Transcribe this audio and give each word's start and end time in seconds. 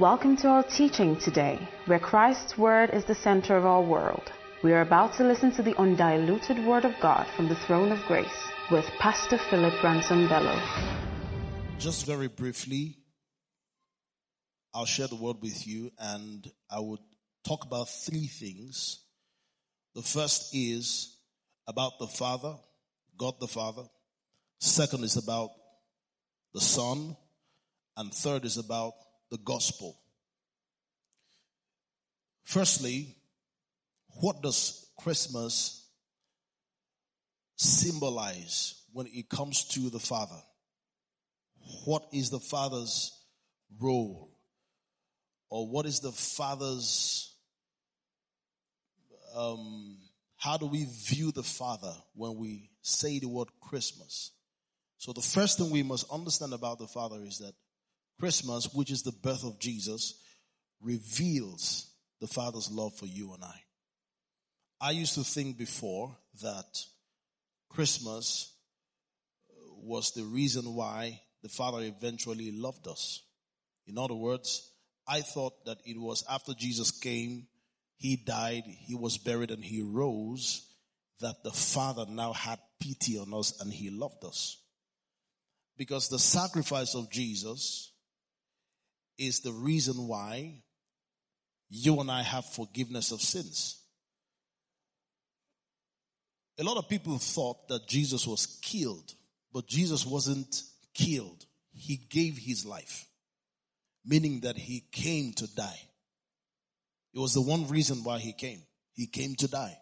Welcome 0.00 0.38
to 0.38 0.48
our 0.48 0.62
teaching 0.62 1.18
today, 1.18 1.58
where 1.84 1.98
Christ's 1.98 2.56
Word 2.56 2.88
is 2.94 3.04
the 3.04 3.14
center 3.14 3.58
of 3.58 3.66
our 3.66 3.82
world. 3.82 4.32
We 4.62 4.72
are 4.72 4.80
about 4.80 5.12
to 5.18 5.24
listen 5.24 5.52
to 5.52 5.62
the 5.62 5.76
undiluted 5.76 6.64
Word 6.64 6.86
of 6.86 6.94
God 7.02 7.26
from 7.36 7.50
the 7.50 7.54
throne 7.54 7.92
of 7.92 8.02
grace 8.06 8.48
with 8.70 8.86
Pastor 8.98 9.36
Philip 9.50 9.74
Ransom 9.84 10.26
Bello. 10.26 10.58
Just 11.78 12.06
very 12.06 12.28
briefly, 12.28 12.96
I'll 14.72 14.86
share 14.86 15.06
the 15.06 15.16
word 15.16 15.36
with 15.42 15.66
you 15.66 15.90
and 15.98 16.50
I 16.70 16.80
would 16.80 17.00
talk 17.46 17.66
about 17.66 17.90
three 17.90 18.26
things. 18.26 19.04
The 19.94 20.00
first 20.00 20.54
is 20.54 21.14
about 21.68 21.98
the 21.98 22.06
Father, 22.06 22.54
God 23.18 23.34
the 23.38 23.48
Father. 23.48 23.82
Second 24.60 25.04
is 25.04 25.18
about 25.18 25.50
the 26.54 26.62
Son. 26.62 27.18
And 27.98 28.14
third 28.14 28.46
is 28.46 28.56
about 28.56 28.94
the 29.30 29.38
gospel. 29.38 29.98
Firstly, 32.44 33.16
what 34.20 34.42
does 34.42 34.90
Christmas 34.98 35.86
symbolize 37.56 38.82
when 38.92 39.06
it 39.06 39.28
comes 39.28 39.64
to 39.64 39.90
the 39.90 40.00
Father? 40.00 40.40
What 41.84 42.06
is 42.12 42.30
the 42.30 42.40
Father's 42.40 43.12
role? 43.78 44.36
Or 45.48 45.68
what 45.68 45.86
is 45.86 46.00
the 46.00 46.12
Father's, 46.12 47.34
um, 49.36 49.98
how 50.36 50.56
do 50.56 50.66
we 50.66 50.86
view 51.06 51.32
the 51.32 51.42
Father 51.42 51.92
when 52.14 52.36
we 52.36 52.70
say 52.82 53.18
the 53.18 53.28
word 53.28 53.48
Christmas? 53.60 54.32
So 54.98 55.12
the 55.12 55.22
first 55.22 55.58
thing 55.58 55.70
we 55.70 55.82
must 55.82 56.10
understand 56.10 56.52
about 56.52 56.78
the 56.78 56.86
Father 56.86 57.20
is 57.24 57.38
that 57.38 57.54
Christmas, 58.20 58.68
which 58.74 58.90
is 58.90 59.02
the 59.02 59.12
birth 59.12 59.44
of 59.44 59.58
Jesus, 59.58 60.14
reveals 60.82 61.90
the 62.20 62.26
Father's 62.26 62.70
love 62.70 62.94
for 62.94 63.06
you 63.06 63.32
and 63.32 63.42
I. 63.42 63.62
I 64.78 64.90
used 64.90 65.14
to 65.14 65.24
think 65.24 65.56
before 65.56 66.14
that 66.42 66.84
Christmas 67.70 68.54
was 69.82 70.12
the 70.12 70.24
reason 70.24 70.74
why 70.74 71.22
the 71.42 71.48
Father 71.48 71.82
eventually 71.82 72.52
loved 72.52 72.86
us. 72.86 73.22
In 73.86 73.96
other 73.96 74.14
words, 74.14 74.70
I 75.08 75.22
thought 75.22 75.64
that 75.64 75.78
it 75.86 75.98
was 75.98 76.22
after 76.28 76.52
Jesus 76.52 76.90
came, 76.90 77.46
He 77.96 78.16
died, 78.16 78.64
He 78.66 78.94
was 78.94 79.16
buried, 79.16 79.50
and 79.50 79.64
He 79.64 79.80
rose, 79.82 80.66
that 81.20 81.42
the 81.42 81.52
Father 81.52 82.04
now 82.06 82.34
had 82.34 82.58
pity 82.80 83.18
on 83.18 83.32
us 83.32 83.60
and 83.60 83.72
He 83.72 83.88
loved 83.88 84.24
us. 84.24 84.58
Because 85.78 86.08
the 86.08 86.18
sacrifice 86.18 86.94
of 86.94 87.10
Jesus 87.10 87.90
is 89.20 89.40
the 89.40 89.52
reason 89.52 90.08
why 90.08 90.62
you 91.68 92.00
and 92.00 92.10
I 92.10 92.22
have 92.22 92.46
forgiveness 92.46 93.12
of 93.12 93.20
sins. 93.20 93.78
A 96.58 96.64
lot 96.64 96.78
of 96.78 96.88
people 96.88 97.18
thought 97.18 97.68
that 97.68 97.86
Jesus 97.86 98.26
was 98.26 98.58
killed, 98.62 99.14
but 99.52 99.66
Jesus 99.66 100.04
wasn't 100.06 100.62
killed. 100.94 101.44
He 101.72 101.96
gave 101.96 102.38
his 102.38 102.64
life, 102.66 103.06
meaning 104.04 104.40
that 104.40 104.56
he 104.56 104.84
came 104.90 105.32
to 105.34 105.54
die. 105.54 105.80
It 107.14 107.18
was 107.18 107.34
the 107.34 107.42
one 107.42 107.68
reason 107.68 108.02
why 108.02 108.18
he 108.18 108.32
came. 108.32 108.62
He 108.94 109.06
came 109.06 109.34
to 109.36 109.48
die. 109.48 109.76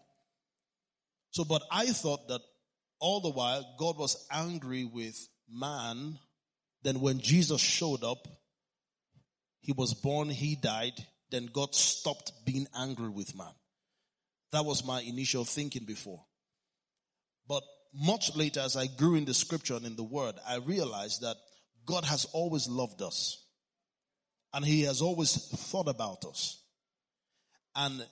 So, 1.30 1.44
but 1.44 1.62
I 1.70 1.86
thought 1.86 2.28
that 2.28 2.40
all 2.98 3.20
the 3.20 3.30
while 3.30 3.64
God 3.78 3.98
was 3.98 4.26
angry 4.32 4.84
with 4.84 5.16
man. 5.48 6.18
Then 6.82 7.00
when 7.00 7.20
Jesus 7.20 7.60
showed 7.60 8.02
up, 8.02 8.26
he 9.60 9.72
was 9.72 9.94
born, 9.94 10.28
he 10.28 10.56
died, 10.56 10.94
then 11.30 11.46
God 11.52 11.74
stopped 11.74 12.32
being 12.44 12.66
angry 12.76 13.08
with 13.08 13.36
man. 13.36 13.52
That 14.52 14.64
was 14.64 14.84
my 14.84 15.00
initial 15.02 15.44
thinking 15.44 15.84
before. 15.84 16.24
But 17.46 17.62
much 17.94 18.34
later, 18.34 18.60
as 18.60 18.76
I 18.76 18.86
grew 18.86 19.14
in 19.14 19.24
the 19.24 19.34
scripture 19.34 19.74
and 19.74 19.86
in 19.86 19.96
the 19.96 20.02
word, 20.02 20.36
I 20.46 20.56
realized 20.56 21.22
that 21.22 21.36
God 21.84 22.04
has 22.04 22.24
always 22.26 22.68
loved 22.68 23.02
us. 23.02 23.44
And 24.54 24.64
he 24.64 24.82
has 24.82 25.02
always 25.02 25.34
thought 25.34 25.88
about 25.88 26.24
us. 26.24 26.62
And 27.76 28.04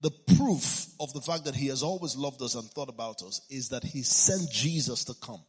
the 0.00 0.10
proof 0.36 0.86
of 0.98 1.12
the 1.12 1.20
fact 1.20 1.44
that 1.44 1.54
he 1.54 1.66
has 1.66 1.82
always 1.82 2.16
loved 2.16 2.40
us 2.40 2.54
and 2.54 2.64
thought 2.70 2.88
about 2.88 3.22
us 3.22 3.42
is 3.50 3.68
that 3.68 3.84
he 3.84 4.02
sent 4.02 4.50
Jesus 4.50 5.04
to 5.04 5.14
come. 5.14 5.42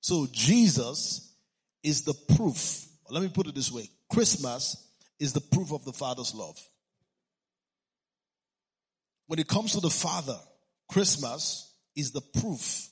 So 0.00 0.26
Jesus 0.30 1.34
is 1.82 2.02
the 2.02 2.14
proof. 2.36 2.84
Let 3.08 3.22
me 3.22 3.30
put 3.30 3.46
it 3.46 3.54
this 3.54 3.72
way. 3.72 3.88
Christmas 4.10 4.76
is 5.20 5.32
the 5.32 5.40
proof 5.40 5.72
of 5.72 5.84
the 5.84 5.92
Father's 5.92 6.34
love. 6.34 6.58
When 9.26 9.38
it 9.38 9.46
comes 9.46 9.72
to 9.72 9.80
the 9.80 9.90
Father, 9.90 10.36
Christmas 10.88 11.72
is 11.94 12.10
the 12.10 12.20
proof 12.20 12.88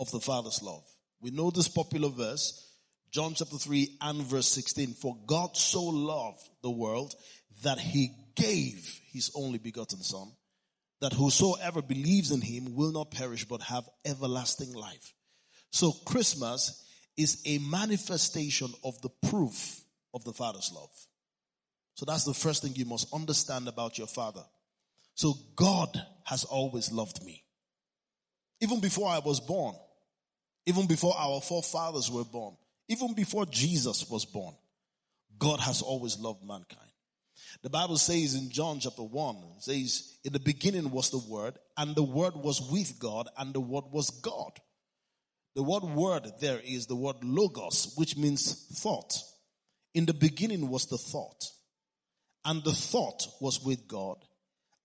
of 0.00 0.10
the 0.10 0.20
Father's 0.20 0.62
love. 0.62 0.82
We 1.20 1.30
know 1.30 1.50
this 1.50 1.68
popular 1.68 2.08
verse, 2.08 2.66
John 3.10 3.34
chapter 3.34 3.58
3 3.58 3.98
and 4.00 4.22
verse 4.22 4.46
16. 4.48 4.94
For 4.94 5.16
God 5.26 5.56
so 5.56 5.82
loved 5.82 6.48
the 6.62 6.70
world 6.70 7.14
that 7.62 7.78
he 7.78 8.12
gave 8.34 9.00
his 9.12 9.30
only 9.34 9.58
begotten 9.58 10.02
Son, 10.02 10.32
that 11.02 11.12
whosoever 11.12 11.82
believes 11.82 12.30
in 12.30 12.40
him 12.40 12.74
will 12.74 12.92
not 12.92 13.10
perish 13.10 13.44
but 13.44 13.60
have 13.62 13.84
everlasting 14.06 14.72
life. 14.72 15.12
So 15.70 15.92
Christmas 16.06 16.82
is 17.16 17.42
a 17.44 17.58
manifestation 17.58 18.72
of 18.82 19.00
the 19.02 19.10
proof 19.28 19.83
of 20.14 20.24
the 20.24 20.32
Father's 20.32 20.72
love. 20.74 20.90
So 21.94 22.06
that's 22.06 22.24
the 22.24 22.34
first 22.34 22.62
thing 22.62 22.72
you 22.74 22.86
must 22.86 23.12
understand 23.12 23.68
about 23.68 23.98
your 23.98 24.06
Father. 24.06 24.42
So 25.14 25.34
God 25.54 26.00
has 26.24 26.44
always 26.44 26.90
loved 26.90 27.22
me. 27.24 27.44
Even 28.60 28.80
before 28.80 29.08
I 29.08 29.18
was 29.18 29.40
born, 29.40 29.74
even 30.66 30.86
before 30.86 31.14
our 31.18 31.40
forefathers 31.40 32.10
were 32.10 32.24
born, 32.24 32.56
even 32.88 33.14
before 33.14 33.46
Jesus 33.46 34.08
was 34.08 34.24
born, 34.24 34.54
God 35.38 35.60
has 35.60 35.82
always 35.82 36.18
loved 36.18 36.42
mankind. 36.42 36.80
The 37.62 37.70
Bible 37.70 37.98
says 37.98 38.34
in 38.34 38.50
John 38.50 38.80
chapter 38.80 39.02
1, 39.02 39.36
says, 39.58 40.16
In 40.24 40.32
the 40.32 40.40
beginning 40.40 40.90
was 40.90 41.10
the 41.10 41.18
Word, 41.18 41.58
and 41.76 41.94
the 41.94 42.02
Word 42.02 42.34
was 42.36 42.62
with 42.70 42.98
God, 42.98 43.28
and 43.36 43.52
the 43.52 43.60
Word 43.60 43.84
was 43.90 44.10
God. 44.10 44.52
The 45.54 45.62
word 45.62 45.84
word 45.84 46.32
there 46.40 46.60
is 46.64 46.86
the 46.86 46.96
word 46.96 47.22
logos, 47.22 47.94
which 47.96 48.16
means 48.16 48.66
thought. 48.80 49.16
In 49.94 50.06
the 50.06 50.14
beginning 50.14 50.68
was 50.68 50.86
the 50.86 50.98
thought, 50.98 51.44
and 52.44 52.62
the 52.64 52.72
thought 52.72 53.26
was 53.40 53.64
with 53.64 53.86
God, 53.86 54.16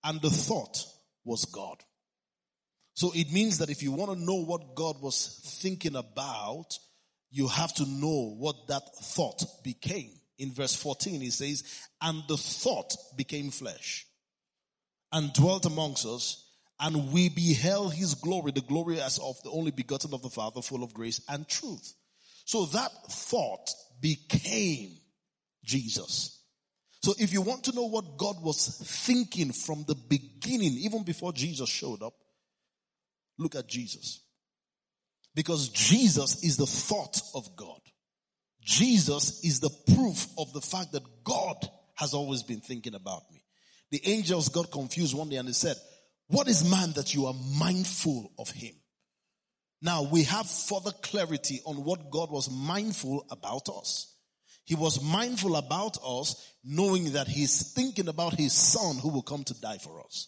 and 0.03 0.21
the 0.21 0.29
thought 0.29 0.85
was 1.25 1.45
God. 1.45 1.83
So 2.93 3.11
it 3.15 3.31
means 3.31 3.57
that 3.57 3.69
if 3.69 3.81
you 3.81 3.91
want 3.91 4.11
to 4.11 4.25
know 4.25 4.43
what 4.43 4.75
God 4.75 5.01
was 5.01 5.41
thinking 5.61 5.95
about, 5.95 6.77
you 7.31 7.47
have 7.47 7.73
to 7.75 7.85
know 7.85 8.35
what 8.37 8.67
that 8.67 8.83
thought 9.01 9.43
became. 9.63 10.11
In 10.37 10.53
verse 10.53 10.75
14, 10.75 11.21
he 11.21 11.29
says, 11.31 11.63
And 12.01 12.23
the 12.27 12.37
thought 12.37 12.95
became 13.15 13.51
flesh 13.51 14.05
and 15.11 15.33
dwelt 15.33 15.65
amongst 15.65 16.05
us, 16.05 16.45
and 16.79 17.11
we 17.11 17.29
beheld 17.29 17.93
his 17.93 18.15
glory, 18.15 18.51
the 18.51 18.61
glory 18.61 19.01
as 19.01 19.17
of 19.19 19.41
the 19.43 19.49
only 19.51 19.71
begotten 19.71 20.13
of 20.13 20.21
the 20.21 20.29
Father, 20.29 20.61
full 20.61 20.83
of 20.83 20.93
grace 20.93 21.21
and 21.27 21.47
truth. 21.47 21.93
So 22.45 22.65
that 22.67 22.91
thought 23.09 23.69
became 24.01 24.98
Jesus. 25.63 26.43
So 27.01 27.13
if 27.17 27.31
you 27.31 27.41
want 27.41 27.63
to 27.65 27.75
know 27.75 27.85
what 27.85 28.17
God 28.17 28.41
was 28.41 28.77
thinking 29.05 29.51
from 29.51 29.85
the 29.87 29.95
beginning, 29.95 30.73
even 30.79 31.03
before 31.03 31.31
Jesus 31.31 31.69
showed 31.69 32.03
up, 32.03 32.13
look 33.37 33.55
at 33.55 33.67
Jesus. 33.67 34.21
Because 35.33 35.69
Jesus 35.69 36.43
is 36.43 36.57
the 36.57 36.65
thought 36.65 37.21
of 37.33 37.55
God. 37.55 37.79
Jesus 38.61 39.43
is 39.43 39.61
the 39.61 39.69
proof 39.95 40.27
of 40.37 40.51
the 40.51 40.61
fact 40.61 40.91
that 40.91 41.03
God 41.23 41.55
has 41.95 42.13
always 42.13 42.43
been 42.43 42.59
thinking 42.59 42.95
about 42.95 43.23
me. 43.31 43.43
The 43.91 44.01
angels 44.05 44.49
got 44.49 44.71
confused 44.71 45.15
one 45.15 45.29
day 45.29 45.37
and 45.37 45.47
they 45.47 45.53
said, 45.53 45.77
what 46.27 46.47
is 46.47 46.69
man 46.69 46.91
that 46.93 47.15
you 47.15 47.25
are 47.25 47.33
mindful 47.57 48.31
of 48.37 48.51
him? 48.51 48.75
Now 49.81 50.03
we 50.03 50.23
have 50.23 50.49
further 50.49 50.91
clarity 51.01 51.61
on 51.65 51.83
what 51.83 52.11
God 52.11 52.29
was 52.29 52.51
mindful 52.51 53.25
about 53.31 53.69
us. 53.69 54.13
He 54.69 54.75
was 54.75 55.01
mindful 55.01 55.55
about 55.55 55.97
us 56.05 56.53
knowing 56.63 57.13
that 57.13 57.27
he's 57.27 57.73
thinking 57.73 58.07
about 58.07 58.35
his 58.35 58.53
son 58.53 58.97
who 58.97 59.09
will 59.09 59.23
come 59.23 59.43
to 59.45 59.59
die 59.59 59.79
for 59.79 59.99
us. 59.99 60.27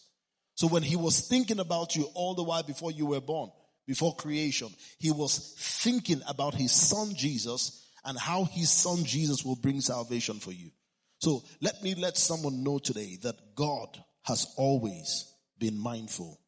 So 0.56 0.66
when 0.66 0.82
he 0.82 0.96
was 0.96 1.28
thinking 1.28 1.60
about 1.60 1.94
you 1.94 2.08
all 2.14 2.34
the 2.34 2.42
while 2.42 2.64
before 2.64 2.90
you 2.90 3.06
were 3.06 3.20
born, 3.20 3.52
before 3.86 4.16
creation, 4.16 4.66
he 4.98 5.12
was 5.12 5.54
thinking 5.56 6.22
about 6.26 6.56
his 6.56 6.72
son 6.72 7.14
Jesus 7.14 7.86
and 8.04 8.18
how 8.18 8.42
his 8.42 8.68
son 8.68 9.04
Jesus 9.04 9.44
will 9.44 9.54
bring 9.54 9.80
salvation 9.80 10.40
for 10.40 10.50
you. 10.50 10.72
So 11.20 11.44
let 11.60 11.80
me 11.80 11.94
let 11.94 12.18
someone 12.18 12.64
know 12.64 12.80
today 12.80 13.18
that 13.22 13.54
God 13.54 13.96
has 14.22 14.52
always 14.56 15.32
been 15.60 15.78
mindful 15.78 16.40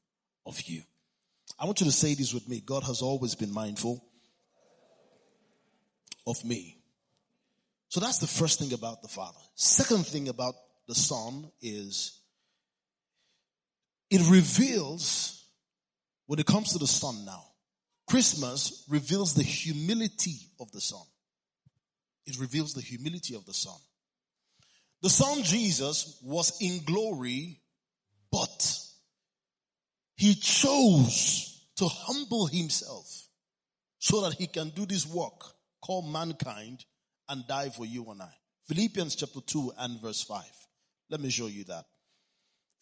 of 0.45 0.61
you. 0.63 0.83
I 1.61 1.67
want 1.67 1.79
you 1.79 1.87
to 1.87 1.93
say 1.93 2.15
this 2.15 2.35
with 2.35 2.49
me. 2.49 2.61
God 2.61 2.83
has 2.83 3.03
always 3.03 3.37
been 3.37 3.55
mindful 3.55 4.05
of 6.27 6.45
me. 6.45 6.81
So 7.95 8.01
that's 8.01 8.19
the 8.19 8.27
first 8.27 8.59
thing 8.59 8.73
about 8.73 9.03
the 9.03 9.09
Father. 9.09 9.39
Second 9.55 10.05
thing 10.05 10.29
about 10.29 10.57
the 10.89 10.97
Son 10.97 11.49
is 11.63 12.19
it 14.11 14.21
reveals, 14.29 15.47
when 16.27 16.41
it 16.41 16.47
comes 16.47 16.73
to 16.73 16.79
the 16.79 16.89
Son 16.89 17.25
now, 17.25 17.45
Christmas 18.09 18.85
reveals 18.91 19.35
the 19.35 19.45
humility 19.45 20.51
of 20.59 20.73
the 20.73 20.81
Son. 20.81 21.05
It 22.27 22.37
reveals 22.41 22.75
the 22.75 22.81
humility 22.81 23.37
of 23.37 23.47
the 23.47 23.55
Son. 23.55 23.79
The 25.01 25.09
Son 25.09 25.45
Jesus 25.45 26.19
was 26.21 26.61
in 26.61 26.83
glory, 26.83 27.61
but 28.33 28.77
he 30.17 30.35
chose 30.35 31.65
to 31.77 31.87
humble 31.87 32.49
himself 32.49 33.29
so 34.01 34.23
that 34.23 34.35
he 34.35 34.49
can 34.49 34.71
do 34.71 34.85
this 34.85 35.07
work 35.07 35.45
called 35.81 36.13
mankind 36.13 36.85
and 37.29 37.47
die 37.47 37.71
for 37.71 37.85
you 37.85 38.11
and 38.11 38.23
I. 38.23 38.33
Philippians 38.67 39.17
chapter 39.17 39.41
2 39.41 39.73
and 39.79 40.01
verse 40.01 40.23
5. 40.23 40.43
Let 41.11 41.21
me 41.21 41.31
show 41.31 41.47
you 41.47 41.65
that. 41.65 41.85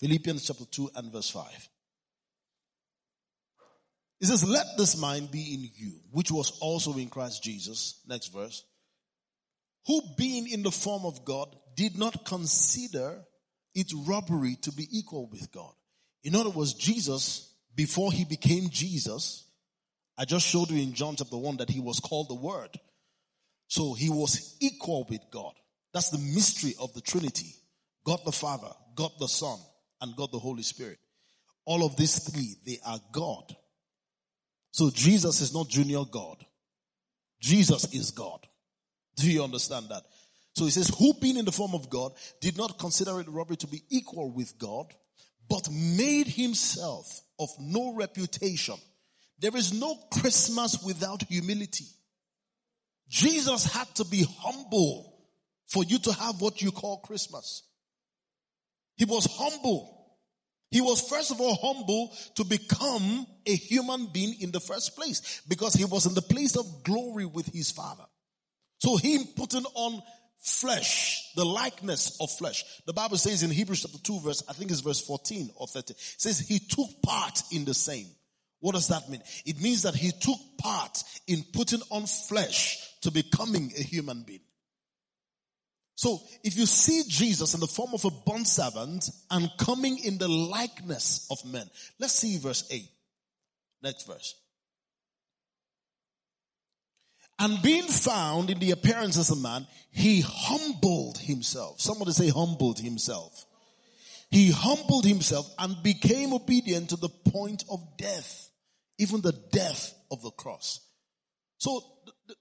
Philippians 0.00 0.46
chapter 0.46 0.64
2 0.64 0.90
and 0.96 1.12
verse 1.12 1.30
5. 1.30 1.68
It 4.20 4.26
says, 4.26 4.44
let 4.48 4.66
this 4.78 4.96
mind 4.96 5.32
be 5.32 5.54
in 5.54 5.68
you, 5.74 5.94
which 6.12 6.30
was 6.30 6.56
also 6.60 6.96
in 6.96 7.08
Christ 7.08 7.42
Jesus. 7.42 8.00
Next 8.06 8.28
verse. 8.28 8.64
Who 9.86 10.00
being 10.16 10.48
in 10.48 10.62
the 10.62 10.70
form 10.70 11.04
of 11.04 11.24
God 11.24 11.56
did 11.74 11.98
not 11.98 12.24
consider 12.24 13.24
it 13.74 13.92
robbery 14.06 14.56
to 14.62 14.72
be 14.72 14.86
equal 14.90 15.28
with 15.28 15.50
God. 15.50 15.72
In 16.22 16.36
other 16.36 16.50
words, 16.50 16.74
Jesus, 16.74 17.52
before 17.74 18.12
he 18.12 18.24
became 18.24 18.68
Jesus, 18.70 19.48
I 20.16 20.24
just 20.24 20.46
showed 20.46 20.70
you 20.70 20.80
in 20.80 20.92
John 20.92 21.16
chapter 21.16 21.36
1 21.36 21.56
that 21.56 21.70
he 21.70 21.80
was 21.80 21.98
called 21.98 22.28
the 22.28 22.34
Word. 22.34 22.68
So 23.72 23.94
he 23.94 24.10
was 24.10 24.54
equal 24.60 25.06
with 25.08 25.22
God. 25.30 25.54
That's 25.94 26.10
the 26.10 26.18
mystery 26.18 26.74
of 26.78 26.92
the 26.92 27.00
Trinity. 27.00 27.54
God 28.04 28.20
the 28.26 28.30
Father, 28.30 28.68
God 28.94 29.12
the 29.18 29.28
Son, 29.28 29.58
and 30.02 30.14
God 30.14 30.30
the 30.30 30.38
Holy 30.38 30.62
Spirit. 30.62 30.98
All 31.64 31.82
of 31.82 31.96
these 31.96 32.18
three, 32.18 32.56
they 32.66 32.80
are 32.86 33.00
God. 33.12 33.56
So 34.72 34.90
Jesus 34.90 35.40
is 35.40 35.54
not 35.54 35.70
junior 35.70 36.04
God. 36.04 36.44
Jesus 37.40 37.94
is 37.94 38.10
God. 38.10 38.46
Do 39.16 39.30
you 39.32 39.42
understand 39.42 39.86
that? 39.88 40.02
So 40.54 40.64
he 40.64 40.70
says, 40.70 40.94
who 40.98 41.14
being 41.14 41.38
in 41.38 41.46
the 41.46 41.50
form 41.50 41.74
of 41.74 41.88
God 41.88 42.12
did 42.42 42.58
not 42.58 42.78
consider 42.78 43.20
it 43.20 43.28
robbery 43.30 43.56
to 43.56 43.66
be 43.66 43.80
equal 43.88 44.30
with 44.30 44.58
God, 44.58 44.92
but 45.48 45.66
made 45.70 46.26
himself 46.26 47.22
of 47.38 47.48
no 47.58 47.94
reputation. 47.94 48.76
There 49.38 49.56
is 49.56 49.72
no 49.72 49.98
Christmas 50.12 50.84
without 50.84 51.22
humility. 51.22 51.86
Jesus 53.12 53.66
had 53.66 53.94
to 53.96 54.06
be 54.06 54.26
humble 54.38 55.12
for 55.68 55.84
you 55.84 55.98
to 55.98 56.12
have 56.14 56.40
what 56.40 56.62
you 56.62 56.72
call 56.72 56.96
Christmas. 56.96 57.62
He 58.96 59.04
was 59.04 59.28
humble. 59.30 60.16
He 60.70 60.80
was 60.80 61.06
first 61.10 61.30
of 61.30 61.38
all 61.38 61.54
humble 61.54 62.16
to 62.36 62.44
become 62.44 63.26
a 63.44 63.54
human 63.54 64.06
being 64.06 64.40
in 64.40 64.50
the 64.50 64.60
first 64.60 64.96
place 64.96 65.42
because 65.46 65.74
he 65.74 65.84
was 65.84 66.06
in 66.06 66.14
the 66.14 66.22
place 66.22 66.56
of 66.56 66.84
glory 66.84 67.26
with 67.26 67.44
his 67.52 67.70
father. 67.70 68.04
So 68.78 68.96
him 68.96 69.26
putting 69.36 69.66
on 69.74 70.02
flesh, 70.40 71.34
the 71.36 71.44
likeness 71.44 72.16
of 72.18 72.30
flesh. 72.30 72.64
The 72.86 72.94
Bible 72.94 73.18
says 73.18 73.42
in 73.42 73.50
Hebrews 73.50 73.82
chapter 73.82 73.98
2 73.98 74.20
verse, 74.20 74.42
I 74.48 74.54
think 74.54 74.70
it's 74.70 74.80
verse 74.80 75.04
14 75.04 75.50
or 75.56 75.66
30, 75.66 75.92
says 75.98 76.38
he 76.38 76.60
took 76.60 76.88
part 77.02 77.42
in 77.52 77.66
the 77.66 77.74
same. 77.74 78.06
What 78.60 78.74
does 78.74 78.88
that 78.88 79.10
mean? 79.10 79.20
It 79.44 79.60
means 79.60 79.82
that 79.82 79.94
he 79.94 80.12
took 80.12 80.38
part 80.56 81.02
in 81.26 81.44
putting 81.52 81.82
on 81.90 82.06
flesh 82.06 82.88
to 83.02 83.10
becoming 83.10 83.72
a 83.78 83.82
human 83.82 84.22
being. 84.22 84.40
So 85.94 86.20
if 86.42 86.56
you 86.56 86.66
see 86.66 87.04
Jesus 87.06 87.54
in 87.54 87.60
the 87.60 87.66
form 87.66 87.90
of 87.92 88.04
a 88.04 88.10
bond 88.10 88.48
servant 88.48 89.08
and 89.30 89.50
coming 89.58 89.98
in 89.98 90.18
the 90.18 90.28
likeness 90.28 91.26
of 91.30 91.44
men, 91.44 91.68
let's 92.00 92.14
see 92.14 92.38
verse 92.38 92.66
8. 92.70 92.88
Next 93.82 94.06
verse. 94.06 94.34
And 97.38 97.60
being 97.62 97.86
found 97.86 98.50
in 98.50 98.58
the 98.58 98.70
appearance 98.70 99.16
as 99.16 99.30
a 99.30 99.36
man, 99.36 99.66
he 99.90 100.22
humbled 100.24 101.18
himself. 101.18 101.80
Somebody 101.80 102.12
say 102.12 102.28
humbled 102.28 102.78
himself. 102.78 103.46
He 104.30 104.50
humbled 104.50 105.04
himself 105.04 105.52
and 105.58 105.82
became 105.82 106.32
obedient 106.32 106.90
to 106.90 106.96
the 106.96 107.08
point 107.08 107.64
of 107.70 107.80
death, 107.98 108.48
even 108.98 109.20
the 109.20 109.38
death 109.52 109.92
of 110.10 110.22
the 110.22 110.30
cross. 110.30 110.80
So 111.58 111.82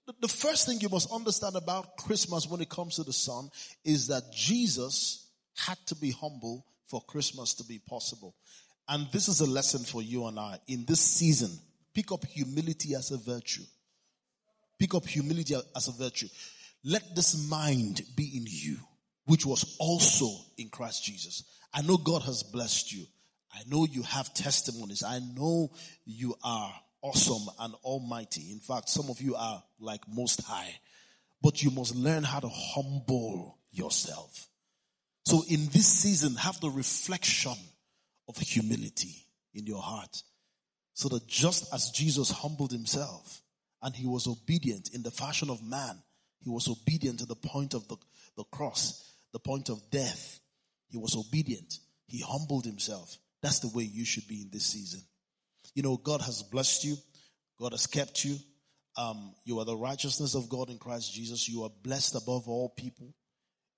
the, 0.08 0.14
the, 0.22 0.28
first 0.28 0.66
thing 0.68 0.80
you 0.80 0.90
must 0.90 1.12
understand 1.12 1.56
about 1.56 1.98
Christmas 1.98 2.48
when 2.48 2.62
it 2.62 2.70
comes 2.70 2.96
to 2.96 3.04
the 3.04 3.14
Son 3.14 3.50
is 3.84 4.08
that 4.08 4.24
Jesus 4.34 5.30
had 5.56 5.78
to 5.88 5.96
be 5.96 6.12
humble 6.12 6.66
for 6.88 7.02
Christmas 7.02 7.54
to 7.56 7.64
be 7.64 7.80
possible. 7.80 8.36
And 8.88 9.08
this 9.12 9.28
is 9.28 9.40
a 9.40 9.46
lesson 9.46 9.82
for 9.82 10.02
you 10.02 10.28
and 10.28 10.40
I 10.40 10.60
in 10.68 10.86
this 10.86 11.00
season. 11.00 11.52
Pick 11.94 12.12
up 12.12 12.26
humility 12.26 12.96
as 12.96 13.12
a 13.12 13.18
virtue. 13.18 13.64
Pick 14.80 14.96
up 14.96 15.06
humility 15.06 15.56
as 15.76 15.88
a 15.88 15.92
virtue. 15.92 16.28
Let 16.84 17.16
this 17.16 17.50
mind 17.50 18.02
be 18.16 18.32
in 18.36 18.46
you, 18.48 18.78
which 19.26 19.46
was 19.46 19.76
also 19.80 20.28
in 20.58 20.70
Christ 20.70 21.04
Jesus. 21.06 21.44
I 21.74 21.82
know 21.82 21.98
God 21.98 22.24
has 22.24 22.44
blessed 22.44 22.92
you. 22.92 23.06
I 23.54 23.60
know 23.68 23.86
you 23.86 24.02
have 24.04 24.34
testimonies. 24.34 25.04
I 25.04 25.20
know 25.20 25.72
you 26.06 26.36
are 26.44 26.74
awesome 27.02 27.54
and 27.60 27.74
almighty. 27.84 28.52
In 28.52 28.60
fact, 28.60 28.90
some 28.90 29.10
of 29.10 29.22
you 29.22 29.36
are 29.36 29.64
like 29.80 30.02
most 30.08 30.42
high, 30.44 30.80
but 31.42 31.62
you 31.64 31.72
must 31.72 31.96
learn 31.96 32.24
how 32.24 32.40
to 32.40 32.50
humble 32.50 33.58
yourself. 33.72 34.48
So 35.26 35.44
in 35.50 35.68
this 35.68 35.88
season, 35.88 36.36
have 36.36 36.60
the 36.60 36.70
reflection 36.70 37.56
of 38.28 38.38
humility 38.38 39.16
in 39.54 39.66
your 39.66 39.82
heart. 39.82 40.24
So 40.94 41.10
that 41.10 41.28
just 41.28 41.74
as 41.74 41.92
Jesus 41.92 42.32
humbled 42.32 42.72
himself, 42.72 43.42
and 43.82 43.96
he 43.96 44.06
was 44.06 44.28
obedient 44.28 44.94
in 44.94 45.04
the 45.04 45.12
fashion 45.12 45.50
of 45.50 45.64
man. 45.64 45.98
He 46.44 46.50
was 46.50 46.68
obedient 46.68 47.20
to 47.20 47.26
the 47.26 47.36
point 47.36 47.74
of 47.74 47.88
the, 47.88 47.98
the 48.38 48.44
cross, 48.46 49.16
the 49.34 49.40
point 49.40 49.70
of 49.70 49.90
death. 49.90 50.40
He 50.90 50.98
was 50.98 51.16
obedient. 51.16 51.80
He 52.08 52.24
humbled 52.26 52.66
himself. 52.66 53.18
That's 53.42 53.60
the 53.60 53.76
way 53.76 53.84
you 53.84 54.06
should 54.06 54.28
be 54.28 54.42
in 54.42 54.50
this 54.52 54.66
season. 54.66 55.02
You 55.74 55.84
know, 55.84 55.98
God 55.98 56.22
has 56.22 56.44
blessed 56.44 56.84
you. 56.84 56.96
God 57.60 57.72
has 57.72 57.88
kept 57.88 58.26
you. 58.26 58.38
Um, 58.98 59.34
you 59.46 59.60
are 59.60 59.66
the 59.66 59.78
righteousness 59.78 60.36
of 60.36 60.50
God 60.50 60.70
in 60.70 60.78
Christ 60.78 61.14
Jesus. 61.14 61.48
You 61.48 61.64
are 61.64 61.70
blessed 61.84 62.16
above 62.16 62.48
all 62.48 62.70
people. 62.70 63.14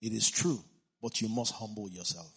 It 0.02 0.12
is 0.12 0.30
true, 0.30 0.60
but 1.02 1.22
you 1.22 1.30
must 1.30 1.54
humble 1.54 1.90
yourself. 1.90 2.32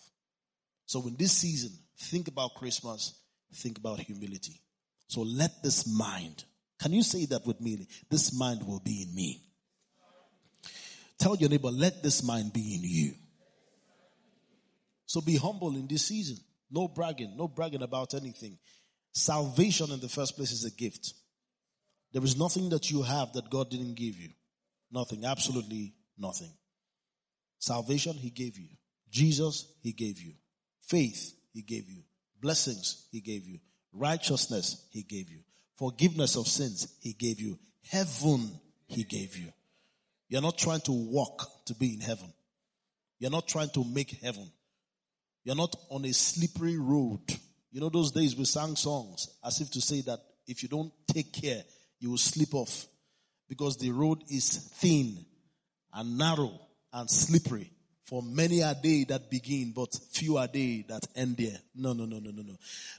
So 0.84 1.06
in 1.06 1.16
this 1.16 1.32
season, 1.32 1.72
think 1.98 2.28
about 2.28 2.54
Christmas, 2.54 3.18
think 3.54 3.78
about 3.78 4.00
humility. 4.00 4.60
So 5.08 5.22
let 5.22 5.62
this 5.62 5.86
mind 5.86 6.44
can 6.80 6.92
you 6.92 7.02
say 7.02 7.26
that 7.26 7.46
with 7.46 7.60
me? 7.60 7.86
This 8.10 8.36
mind 8.38 8.66
will 8.66 8.80
be 8.80 9.02
in 9.02 9.14
me. 9.14 9.42
Tell 11.18 11.34
your 11.36 11.48
neighbor, 11.48 11.70
let 11.70 12.02
this 12.02 12.22
mind 12.22 12.52
be 12.52 12.74
in 12.74 12.82
you. 12.82 13.14
So 15.06 15.20
be 15.20 15.36
humble 15.36 15.74
in 15.76 15.86
this 15.86 16.06
season. 16.06 16.36
No 16.70 16.88
bragging, 16.88 17.34
no 17.36 17.48
bragging 17.48 17.82
about 17.82 18.12
anything. 18.14 18.58
Salvation 19.18 19.90
in 19.92 20.00
the 20.00 20.10
first 20.10 20.36
place 20.36 20.52
is 20.52 20.66
a 20.66 20.70
gift. 20.70 21.14
There 22.12 22.22
is 22.22 22.36
nothing 22.36 22.68
that 22.68 22.90
you 22.90 23.00
have 23.00 23.32
that 23.32 23.48
God 23.48 23.70
didn't 23.70 23.94
give 23.94 24.18
you. 24.18 24.28
Nothing, 24.92 25.24
absolutely 25.24 25.94
nothing. 26.18 26.50
Salvation, 27.58 28.12
He 28.12 28.28
gave 28.28 28.58
you. 28.58 28.68
Jesus, 29.10 29.72
He 29.80 29.92
gave 29.92 30.20
you. 30.20 30.34
Faith, 30.82 31.34
He 31.54 31.62
gave 31.62 31.88
you. 31.88 32.02
Blessings, 32.42 33.06
He 33.10 33.22
gave 33.22 33.46
you. 33.46 33.58
Righteousness, 33.94 34.86
He 34.90 35.02
gave 35.02 35.30
you. 35.30 35.38
Forgiveness 35.76 36.36
of 36.36 36.46
sins, 36.46 36.86
He 37.00 37.14
gave 37.14 37.40
you. 37.40 37.58
Heaven, 37.88 38.50
He 38.86 39.04
gave 39.04 39.34
you. 39.38 39.50
You're 40.28 40.42
not 40.42 40.58
trying 40.58 40.82
to 40.82 40.92
walk 40.92 41.64
to 41.64 41.74
be 41.74 41.94
in 41.94 42.00
heaven. 42.00 42.34
You're 43.18 43.30
not 43.30 43.48
trying 43.48 43.70
to 43.70 43.82
make 43.82 44.10
heaven. 44.22 44.52
You're 45.42 45.56
not 45.56 45.74
on 45.90 46.04
a 46.04 46.12
slippery 46.12 46.76
road. 46.76 47.22
You 47.70 47.80
know, 47.80 47.88
those 47.88 48.12
days 48.12 48.36
we 48.36 48.44
sang 48.44 48.76
songs 48.76 49.28
as 49.44 49.60
if 49.60 49.70
to 49.72 49.80
say 49.80 50.00
that 50.02 50.20
if 50.46 50.62
you 50.62 50.68
don't 50.68 50.92
take 51.12 51.32
care, 51.32 51.62
you 51.98 52.10
will 52.10 52.18
slip 52.18 52.54
off 52.54 52.86
because 53.48 53.76
the 53.76 53.90
road 53.90 54.22
is 54.28 54.70
thin 54.74 55.24
and 55.92 56.18
narrow 56.18 56.58
and 56.92 57.10
slippery. 57.10 57.70
For 58.04 58.22
many 58.22 58.62
are 58.62 58.76
they 58.80 59.02
that 59.04 59.28
begin, 59.30 59.72
but 59.74 59.92
few 60.12 60.36
are 60.36 60.46
they 60.46 60.84
that 60.88 61.04
end 61.16 61.38
there. 61.38 61.58
No, 61.74 61.92
no, 61.92 62.04
no, 62.04 62.20
no, 62.20 62.30
no, 62.30 62.42
no. 62.42 62.56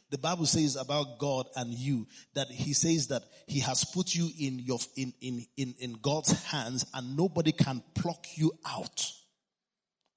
The 0.10 0.18
Bible 0.18 0.46
says 0.46 0.76
about 0.76 1.18
God 1.18 1.48
and 1.56 1.74
you 1.74 2.08
that 2.34 2.50
He 2.50 2.74
says 2.74 3.08
that 3.08 3.24
He 3.48 3.62
has 3.62 3.86
put 3.86 4.14
you 4.14 4.30
in 4.38 4.60
your 4.60 4.80
in 4.98 5.14
in 5.22 5.46
in, 5.56 5.76
in 5.80 5.94
God's 6.02 6.34
hands, 6.44 6.86
and 6.94 7.16
nobody 7.16 7.54
can 7.54 7.82
pluck 7.96 8.28
you 8.36 8.52
out 8.68 9.10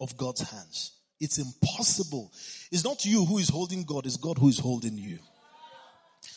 of 0.00 0.16
God's 0.16 0.50
hands. 0.50 1.00
It's 1.21 1.39
impossible. 1.39 2.33
It's 2.73 2.85
not 2.85 3.05
you 3.05 3.25
who 3.25 3.39
is 3.39 3.50
holding 3.50 3.85
God; 3.85 4.07
it's 4.07 4.17
God 4.17 4.39
who 4.39 4.49
is 4.49 4.59
holding 4.59 4.97
you. 4.97 5.19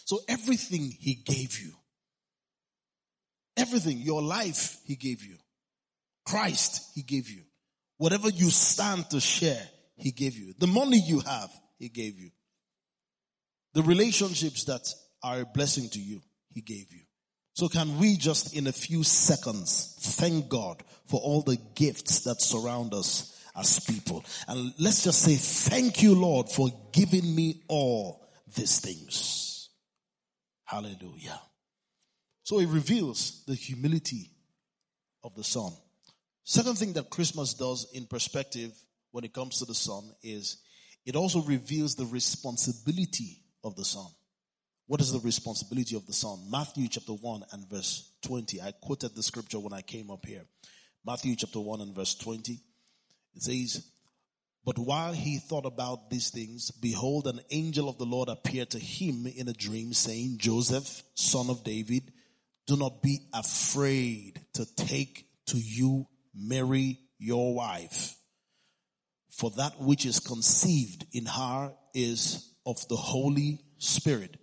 So 0.05 0.19
everything 0.27 0.91
He 0.99 1.15
gave 1.15 1.59
you, 1.59 1.71
everything, 3.55 3.99
your 3.99 4.21
life 4.21 4.77
He 4.85 4.95
gave 4.95 5.23
you. 5.23 5.37
Christ, 6.25 6.91
He 6.93 7.01
gave 7.01 7.29
you. 7.29 7.41
Whatever 7.97 8.29
you 8.29 8.49
stand 8.49 9.09
to 9.11 9.19
share, 9.19 9.61
He 9.95 10.11
gave 10.11 10.37
you. 10.37 10.53
The 10.57 10.67
money 10.67 10.99
you 10.99 11.21
have, 11.21 11.51
He 11.79 11.89
gave 11.89 12.19
you. 12.19 12.31
The 13.73 13.83
relationships 13.83 14.65
that 14.65 14.87
are 15.23 15.41
a 15.41 15.45
blessing 15.45 15.89
to 15.89 15.99
you, 15.99 16.21
He 16.53 16.61
gave 16.61 16.91
you. 16.91 17.01
So 17.53 17.69
can 17.69 17.99
we 17.99 18.17
just 18.17 18.55
in 18.55 18.67
a 18.67 18.71
few 18.71 19.03
seconds 19.03 19.95
thank 20.17 20.49
God 20.49 20.83
for 21.05 21.21
all 21.21 21.41
the 21.43 21.57
gifts 21.75 22.21
that 22.21 22.41
surround 22.41 22.93
us 22.93 23.32
as 23.55 23.79
people. 23.79 24.23
And 24.47 24.73
let's 24.79 25.03
just 25.03 25.21
say, 25.21 25.35
thank 25.35 26.01
you, 26.01 26.15
Lord, 26.15 26.49
for 26.49 26.69
giving 26.91 27.35
me 27.35 27.63
all 27.67 28.27
these 28.55 28.79
things. 28.79 29.69
Hallelujah. 30.65 31.39
So 32.43 32.59
it 32.59 32.67
reveals 32.67 33.43
the 33.45 33.55
humility 33.55 34.31
of 35.23 35.35
the 35.35 35.43
Son. 35.43 35.71
Second 36.43 36.77
thing 36.77 36.93
that 36.93 37.09
Christmas 37.09 37.53
does 37.53 37.87
in 37.93 38.05
perspective 38.05 38.71
when 39.11 39.23
it 39.23 39.33
comes 39.33 39.59
to 39.59 39.65
the 39.65 39.75
Son 39.75 40.11
is 40.23 40.57
it 41.05 41.15
also 41.15 41.41
reveals 41.41 41.95
the 41.95 42.05
responsibility 42.05 43.43
of 43.63 43.75
the 43.75 43.85
Son. 43.85 44.07
What 44.87 44.99
is 44.99 45.11
the 45.13 45.19
responsibility 45.19 45.95
of 45.95 46.05
the 46.05 46.13
Son? 46.13 46.47
Matthew 46.51 46.87
chapter 46.89 47.13
1 47.13 47.43
and 47.53 47.69
verse 47.69 48.11
20. 48.23 48.61
I 48.61 48.71
quoted 48.81 49.15
the 49.15 49.23
scripture 49.23 49.59
when 49.59 49.73
I 49.73 49.81
came 49.81 50.11
up 50.11 50.25
here. 50.25 50.43
Matthew 51.05 51.35
chapter 51.35 51.59
1 51.59 51.81
and 51.81 51.95
verse 51.95 52.15
20. 52.15 52.59
It 53.35 53.41
says, 53.41 53.85
But 54.65 54.77
while 54.77 55.13
he 55.13 55.37
thought 55.37 55.65
about 55.65 56.09
these 56.09 56.29
things, 56.29 56.71
behold, 56.71 57.27
an 57.27 57.39
angel 57.51 57.89
of 57.89 57.97
the 57.97 58.05
Lord 58.05 58.29
appeared 58.29 58.71
to 58.71 58.79
him 58.79 59.27
in 59.27 59.47
a 59.47 59.53
dream, 59.53 59.93
saying, 59.93 60.37
Joseph, 60.37 61.03
son 61.15 61.49
of 61.49 61.63
David, 61.63 62.11
do 62.67 62.77
not 62.77 63.01
be 63.01 63.19
afraid 63.33 64.39
to 64.53 64.65
take 64.75 65.27
to 65.47 65.57
you 65.57 66.07
Mary, 66.33 66.99
your 67.19 67.53
wife. 67.53 68.15
For 69.29 69.51
that 69.51 69.79
which 69.79 70.05
is 70.05 70.19
conceived 70.19 71.05
in 71.11 71.25
her 71.25 71.73
is 71.93 72.53
of 72.65 72.87
the 72.87 72.95
Holy 72.95 73.59
Spirit. 73.77 74.37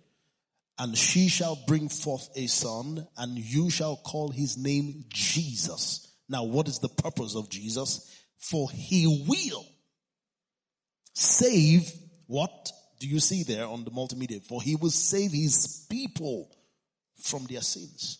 And 0.77 0.97
she 0.97 1.27
shall 1.27 1.57
bring 1.67 1.89
forth 1.89 2.29
a 2.35 2.47
son, 2.47 3.07
and 3.17 3.37
you 3.37 3.69
shall 3.69 3.97
call 3.97 4.29
his 4.29 4.57
name 4.57 5.05
Jesus. 5.09 6.07
Now, 6.27 6.43
what 6.43 6.67
is 6.67 6.79
the 6.79 6.89
purpose 6.89 7.35
of 7.35 7.49
Jesus? 7.49 8.09
For 8.41 8.69
he 8.71 9.23
will 9.27 9.65
save 11.13 11.91
what 12.27 12.71
do 12.99 13.07
you 13.07 13.19
see 13.19 13.43
there 13.43 13.65
on 13.65 13.83
the 13.83 13.91
multimedia? 13.91 14.43
For 14.43 14.61
he 14.61 14.75
will 14.75 14.89
save 14.89 15.31
his 15.31 15.85
people 15.89 16.49
from 17.21 17.45
their 17.45 17.61
sins. 17.61 18.19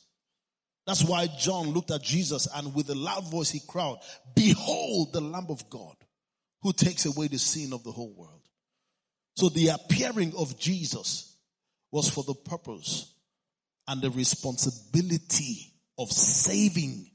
That's 0.86 1.04
why 1.04 1.28
John 1.40 1.72
looked 1.72 1.92
at 1.92 2.02
Jesus 2.02 2.48
and 2.54 2.74
with 2.74 2.90
a 2.90 2.96
loud 2.96 3.30
voice 3.30 3.50
he 3.52 3.62
cried, 3.68 3.98
Behold 4.36 5.14
the 5.14 5.22
Lamb 5.22 5.48
of 5.50 5.70
God 5.70 5.96
who 6.62 6.74
takes 6.74 7.06
away 7.06 7.28
the 7.28 7.40
sin 7.40 7.74
of 7.74 7.84
the 7.84 7.92
whole 7.92 8.14
world. 8.16 8.42
So 9.36 9.50
the 9.50 9.70
appearing 9.70 10.34
of 10.38 10.60
Jesus 10.60 11.38
was 11.92 12.10
for 12.10 12.24
the 12.24 12.36
purpose 12.36 13.14
and 13.88 14.02
the 14.02 14.12
responsibility 14.12 15.74
of 15.98 16.12
saving 16.12 17.10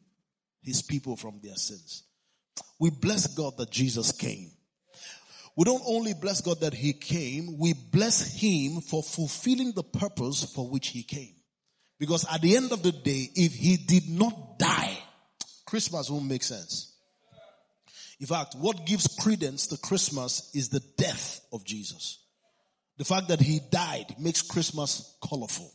his 0.63 0.83
people 0.83 1.17
from 1.17 1.41
their 1.43 1.57
sins. 1.57 2.05
We 2.79 2.91
bless 2.91 3.27
God 3.35 3.57
that 3.59 3.71
Jesus 3.71 4.13
came. 4.13 4.51
We 5.57 5.65
don't 5.65 5.83
only 5.87 6.13
bless 6.13 6.43
God 6.43 6.61
that 6.61 6.75
he 6.75 6.93
came, 6.93 7.59
we 7.59 7.73
bless 7.73 8.35
him 8.35 8.83
for 8.83 9.03
fulfilling 9.03 9.73
the 9.73 9.83
purpose 9.83 10.45
for 10.55 10.69
which 10.69 10.89
he 10.89 11.03
came. 11.03 11.35
Because 11.99 12.27
at 12.31 12.43
the 12.43 12.57
end 12.57 12.73
of 12.73 12.83
the 12.83 12.93
day, 12.93 13.31
if 13.35 13.55
he 13.55 13.79
did 13.79 14.09
not 14.09 14.59
die, 14.59 14.99
Christmas 15.65 16.11
won't 16.11 16.27
make 16.27 16.43
sense. 16.43 16.93
In 18.21 18.27
fact, 18.27 18.55
what 18.55 18.85
gives 18.85 19.07
credence 19.19 19.67
to 19.69 19.79
Christmas 19.79 20.51
is 20.55 20.69
the 20.69 20.83
death 20.99 21.41
of 21.53 21.65
Jesus. 21.65 22.19
The 22.99 23.05
fact 23.05 23.29
that 23.29 23.41
he 23.41 23.61
died 23.71 24.15
makes 24.19 24.43
Christmas 24.43 25.17
colorful. 25.27 25.71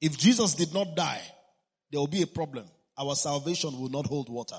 If 0.00 0.18
Jesus 0.18 0.54
did 0.54 0.72
not 0.72 0.96
die, 0.96 1.22
there 1.90 2.00
will 2.00 2.06
be 2.06 2.22
a 2.22 2.26
problem. 2.26 2.66
Our 2.98 3.14
salvation 3.14 3.78
will 3.80 3.88
not 3.88 4.06
hold 4.06 4.28
water. 4.28 4.58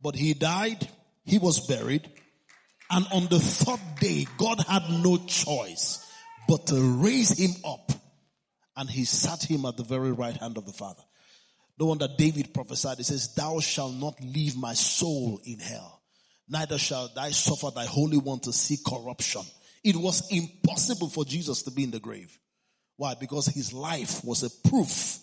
But 0.00 0.14
he 0.14 0.34
died, 0.34 0.88
he 1.24 1.38
was 1.38 1.66
buried, 1.66 2.08
and 2.90 3.06
on 3.12 3.26
the 3.26 3.40
third 3.40 3.80
day, 4.00 4.26
God 4.38 4.60
had 4.66 4.88
no 4.90 5.18
choice 5.18 6.04
but 6.46 6.66
to 6.68 6.80
raise 7.02 7.38
him 7.38 7.50
up. 7.64 7.92
And 8.76 8.88
he 8.88 9.04
sat 9.04 9.42
him 9.42 9.66
at 9.66 9.76
the 9.76 9.82
very 9.82 10.12
right 10.12 10.36
hand 10.36 10.56
of 10.56 10.64
the 10.64 10.72
Father. 10.72 11.02
The 11.78 11.84
one 11.84 11.98
that 11.98 12.16
David 12.16 12.54
prophesied, 12.54 12.96
he 12.96 13.02
says, 13.02 13.34
Thou 13.34 13.60
shalt 13.60 13.94
not 13.94 14.20
leave 14.20 14.56
my 14.56 14.74
soul 14.74 15.40
in 15.44 15.58
hell, 15.58 16.02
neither 16.48 16.78
shall 16.78 17.08
thy 17.14 17.30
suffer 17.30 17.70
thy 17.74 17.84
holy 17.84 18.18
one 18.18 18.40
to 18.40 18.52
see 18.52 18.78
corruption. 18.84 19.42
It 19.84 19.96
was 19.96 20.28
impossible 20.30 21.08
for 21.08 21.24
Jesus 21.24 21.62
to 21.62 21.70
be 21.70 21.84
in 21.84 21.90
the 21.90 22.00
grave. 22.00 22.36
Why? 22.96 23.14
Because 23.14 23.46
his 23.46 23.72
life 23.72 24.24
was 24.24 24.42
a 24.42 24.68
proof 24.68 25.18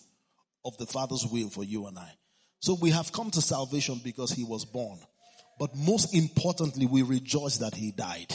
of 0.64 0.78
the 0.78 0.86
Father's 0.86 1.26
will 1.26 1.50
for 1.50 1.64
you 1.64 1.88
and 1.88 1.98
I. 1.98 2.12
So 2.66 2.74
we 2.74 2.90
have 2.90 3.12
come 3.12 3.30
to 3.30 3.44
salvation 3.44 4.02
because 4.04 4.32
he 4.32 4.44
was 4.44 4.66
born. 4.66 4.98
But 5.60 5.76
most 5.76 6.16
importantly, 6.16 6.88
we 6.88 7.04
rejoice 7.04 7.58
that 7.58 7.76
he 7.76 7.92
died. 7.92 8.34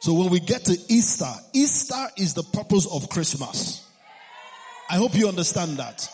So 0.00 0.14
when 0.14 0.30
we 0.30 0.40
get 0.40 0.64
to 0.64 0.78
Easter, 0.88 1.30
Easter 1.52 2.02
is 2.16 2.32
the 2.32 2.42
purpose 2.42 2.86
of 2.90 3.10
Christmas. 3.10 3.86
I 4.88 4.94
hope 4.94 5.14
you 5.14 5.28
understand 5.28 5.76
that. 5.76 6.08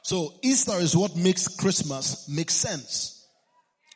So 0.00 0.32
Easter 0.40 0.76
is 0.76 0.96
what 0.96 1.14
makes 1.14 1.46
Christmas 1.46 2.26
make 2.26 2.50
sense. 2.50 3.28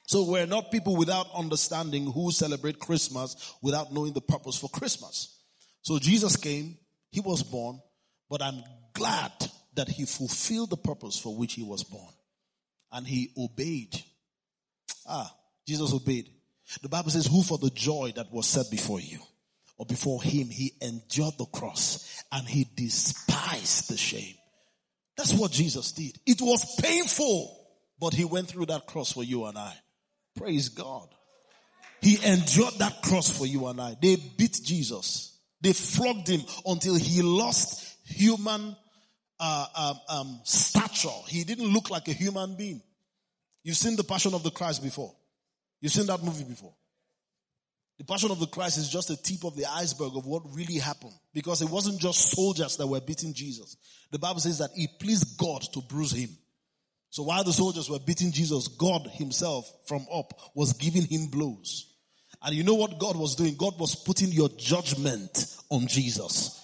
So 0.07 0.25
we're 0.25 0.45
not 0.45 0.71
people 0.71 0.97
without 0.97 1.29
understanding 1.35 2.13
who 2.13 2.31
celebrate 2.31 2.79
Christmas 2.79 3.55
without 3.63 3.91
knowing 3.91 4.13
the 4.13 4.21
purpose 4.21 4.59
for 4.59 4.69
Christmas. 4.69 5.35
So 5.81 5.99
Jesus 5.99 6.37
came, 6.37 6.77
he 7.11 7.21
was 7.21 7.43
born, 7.43 7.81
but 8.29 8.43
I'm 8.43 8.63
glad 8.93 9.33
that 9.77 9.89
he 9.89 10.05
fulfilled 10.05 10.71
the 10.71 10.77
purpose 10.77 11.19
for 11.19 11.35
which 11.35 11.55
he 11.55 11.63
was 11.63 11.85
born. 11.85 12.13
And 12.93 13.07
he 13.07 13.33
obeyed. 13.39 14.03
Ah, 15.09 15.33
Jesus 15.67 15.93
obeyed. 15.93 16.31
The 16.83 16.89
Bible 16.89 17.11
says, 17.11 17.27
who 17.27 17.43
for 17.43 17.59
the 17.59 17.71
joy 17.71 18.13
that 18.17 18.33
was 18.33 18.47
set 18.47 18.71
before 18.71 19.01
you 19.01 19.21
or 19.79 19.87
before 19.87 20.23
him, 20.23 20.49
he 20.49 20.73
endured 20.81 21.35
the 21.39 21.47
cross 21.47 22.25
and 22.33 22.47
he 22.47 22.67
despised 22.75 23.91
the 23.91 23.97
shame. 23.97 24.35
That's 25.17 25.33
what 25.33 25.53
Jesus 25.53 25.93
did. 25.93 26.19
It 26.27 26.41
was 26.41 26.77
painful, 26.81 27.67
but 28.01 28.13
he 28.13 28.25
went 28.25 28.49
through 28.49 28.67
that 28.67 28.87
cross 28.87 29.13
for 29.13 29.25
you 29.25 29.47
and 29.47 29.57
I. 29.57 29.75
Praise 30.37 30.69
God. 30.69 31.09
He 32.03 32.17
endured 32.25 32.75
that 32.79 33.03
cross 33.03 33.31
for 33.37 33.47
you 33.47 33.67
and 33.69 33.81
I. 33.81 33.97
They 34.01 34.17
beat 34.17 34.61
Jesus. 34.63 35.39
They 35.61 35.73
flogged 35.73 36.29
him 36.29 36.43
until 36.67 36.95
he 36.95 37.23
lost 37.23 37.97
human 38.05 38.77
uh, 39.39 39.67
um, 39.77 40.01
um, 40.09 40.41
stature. 40.45 41.09
He 41.29 41.45
didn't 41.45 41.73
look 41.73 41.91
like 41.91 42.09
a 42.09 42.13
human 42.13 42.57
being. 42.57 42.83
You've 43.63 43.77
seen 43.77 43.97
the 43.97 44.05
Passion 44.05 44.35
of 44.35 44.43
the 44.43 44.51
Christ 44.51 44.83
before. 44.83 45.15
You've 45.81 45.93
seen 45.93 46.07
that 46.07 46.23
movie 46.23 46.45
before. 46.45 46.75
The 47.99 48.05
Passion 48.05 48.31
of 48.31 48.39
the 48.39 48.47
Christ 48.47 48.79
is 48.79 48.89
just 48.89 49.11
a 49.11 49.17
tip 49.17 49.45
of 49.45 49.57
the 49.57 49.65
iceberg 49.67 50.17
of 50.17 50.27
what 50.27 50.43
really 50.53 50.79
happened. 50.79 51.15
Because 51.33 51.63
it 51.63 51.71
wasn't 51.71 52.01
just 52.01 52.31
soldiers 52.31 52.77
that 52.77 52.87
were 52.87 53.01
beating 53.01 53.33
Jesus. 53.33 53.77
The 54.11 54.19
Bible 54.19 54.41
says 54.41 54.59
that 54.59 54.71
it 54.75 54.91
pleased 55.01 55.39
God 55.39 55.63
to 55.73 55.81
bruise 55.81 56.13
him. 56.13 56.31
So 57.11 57.23
while 57.23 57.45
the 57.45 57.53
soldiers 57.53 57.89
were 57.89 57.99
beating 57.99 58.33
Jesus, 58.33 58.69
God 58.69 59.09
himself 59.15 59.71
from 59.87 60.07
up 60.13 60.39
was 60.55 60.75
giving 60.75 61.07
him 61.07 61.29
blows. 61.29 61.93
And 62.43 62.55
you 62.55 62.63
know 62.63 62.75
what 62.75 62.99
God 62.99 63.17
was 63.17 63.35
doing? 63.35 63.57
God 63.57 63.79
was 63.79 63.97
putting 63.97 64.31
your 64.31 64.51
judgment 64.51 65.57
on 65.71 65.87
Jesus. 65.87 66.61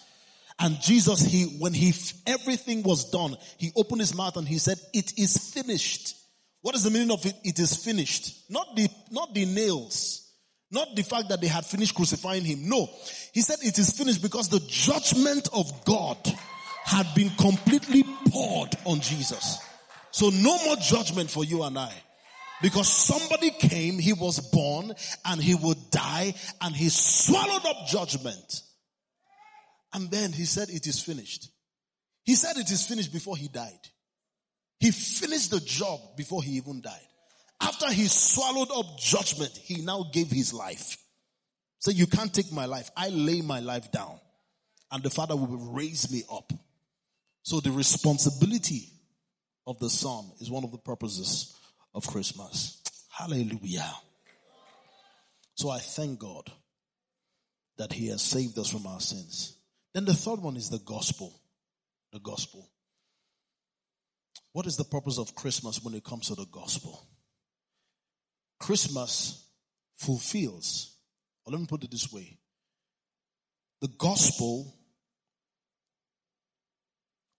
And 0.63 0.81
Jesus, 0.81 1.21
he, 1.21 1.57
when 1.59 1.75
he, 1.75 1.93
everything 2.25 2.85
was 2.85 3.11
done, 3.11 3.37
he 3.59 3.73
opened 3.75 4.01
his 4.01 4.15
mouth 4.15 4.37
and 4.37 4.47
he 4.47 4.59
said, 4.59 4.79
it 4.95 5.19
is 5.19 5.37
finished. 5.53 6.15
What 6.61 6.77
is 6.77 6.85
the 6.85 6.91
meaning 6.91 7.11
of 7.11 7.27
it? 7.27 7.35
It 7.43 7.59
is 7.59 7.75
finished. 7.75 8.49
Not 8.49 8.77
the, 8.77 8.89
not 9.11 9.35
the 9.35 9.45
nails. 9.45 10.21
Not 10.71 10.95
the 10.95 11.03
fact 11.03 11.31
that 11.31 11.41
they 11.41 11.49
had 11.49 11.67
finished 11.67 11.97
crucifying 11.97 12.45
him. 12.45 12.69
No. 12.69 12.89
He 13.35 13.41
said 13.41 13.59
it 13.61 13.77
is 13.77 13.91
finished 13.91 14.23
because 14.23 14.49
the 14.49 14.63
judgment 14.69 15.49
of 15.53 15.85
God 15.85 16.17
had 16.85 17.13
been 17.17 17.31
completely 17.31 18.05
poured 18.31 18.71
on 18.85 19.01
Jesus. 19.01 19.59
So 20.13 20.31
no 20.31 20.65
more 20.65 20.77
judgment 20.77 21.29
for 21.29 21.45
you 21.45 21.65
and 21.65 21.77
I. 21.77 21.93
Because 22.63 22.89
somebody 22.89 23.51
came, 23.51 23.99
he 23.99 24.13
was 24.13 24.39
born, 24.39 24.93
and 25.25 25.43
he 25.43 25.57
would 25.57 25.91
die, 25.91 26.35
and 26.61 26.77
he 26.77 26.89
swallowed 26.89 27.67
up 27.67 27.89
judgment. 27.89 28.63
And 29.93 30.11
then 30.11 30.33
he 30.33 30.45
said, 30.45 30.71
it 30.71 30.87
is 30.87 31.03
finished. 31.03 31.51
He 32.25 32.35
said 32.35 32.57
it 32.57 32.71
is 32.71 32.87
finished 32.87 33.13
before 33.13 33.37
he 33.37 33.49
died. 33.49 33.89
He 34.79 34.91
finished 34.91 35.51
the 35.51 35.61
job 35.61 36.01
before 36.17 36.43
he 36.43 36.53
even 36.53 36.81
died. 36.81 37.07
After 37.61 37.91
he 37.93 38.07
swallowed 38.09 38.71
up 38.75 38.99
judgment, 38.99 39.57
he 39.63 39.83
now 39.83 40.05
gave 40.13 40.29
his 40.31 40.53
life. 40.53 40.97
So 41.79 41.91
you 41.91 42.07
can't 42.07 42.33
take 42.33 42.53
my 42.53 42.67
life. 42.67 42.91
I 42.97 43.09
lay 43.11 43.41
my 43.41 43.61
life 43.61 43.91
down 43.93 44.19
and 44.91 45.03
the 45.03 45.11
father 45.11 45.35
will 45.35 45.73
raise 45.73 46.13
me 46.13 46.23
up. 46.33 46.53
So 47.43 47.61
the 47.61 47.73
responsibility 47.73 48.89
of 49.67 49.79
the 49.79 49.91
son 49.91 50.31
is 50.41 50.51
one 50.51 50.65
of 50.65 50.71
the 50.71 50.79
purposes 50.79 51.57
of 51.95 52.07
Christmas. 52.07 52.81
Hallelujah. 53.11 53.91
So 55.55 55.71
I 55.71 55.79
thank 55.79 56.19
God 56.19 56.51
that 57.79 57.93
He 57.93 58.09
has 58.09 58.23
saved 58.23 58.59
us 58.59 58.71
from 58.71 58.87
our 58.87 59.01
sins. 59.01 59.57
Then 59.95 60.05
the 60.05 60.15
third 60.15 60.41
one 60.41 60.57
is 60.57 60.71
the 60.71 60.79
gospel. 60.79 61.41
The 62.13 62.21
gospel. 62.21 62.71
What 64.53 64.67
is 64.67 64.77
the 64.77 64.85
purpose 64.85 65.19
of 65.19 65.35
Christmas 65.35 65.83
when 65.83 65.95
it 65.95 66.05
comes 66.05 66.29
to 66.29 66.35
the 66.35 66.47
gospel? 66.47 67.07
Christmas 68.59 69.49
fulfills, 69.97 70.97
or 71.45 71.53
let 71.53 71.61
me 71.61 71.67
put 71.67 71.85
it 71.85 71.91
this 71.91 72.13
way 72.13 72.39
the 73.81 73.89
gospel 73.99 74.77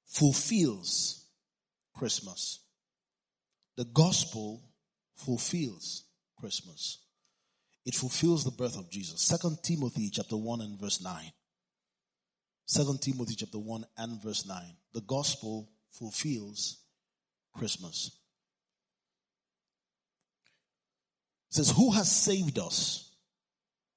fulfills 0.05 1.25
Christmas. 1.95 2.59
The 3.77 3.85
gospel 3.85 4.61
fulfills 5.15 6.03
Christmas. 6.37 6.99
It 7.85 7.95
fulfills 7.95 8.43
the 8.43 8.51
birth 8.51 8.77
of 8.77 8.91
Jesus. 8.91 9.21
Second 9.21 9.59
Timothy 9.63 10.09
chapter 10.11 10.35
1 10.35 10.61
and 10.61 10.79
verse 10.79 11.01
9. 11.01 11.31
Second 12.65 13.01
Timothy 13.01 13.35
chapter 13.35 13.59
1 13.59 13.85
and 13.97 14.21
verse 14.21 14.45
9. 14.45 14.57
The 14.93 15.01
gospel 15.01 15.69
fulfills 15.91 16.77
Christmas. 17.53 18.11
It 21.51 21.55
says, 21.55 21.71
Who 21.71 21.91
has 21.91 22.11
saved 22.11 22.57
us? 22.59 23.11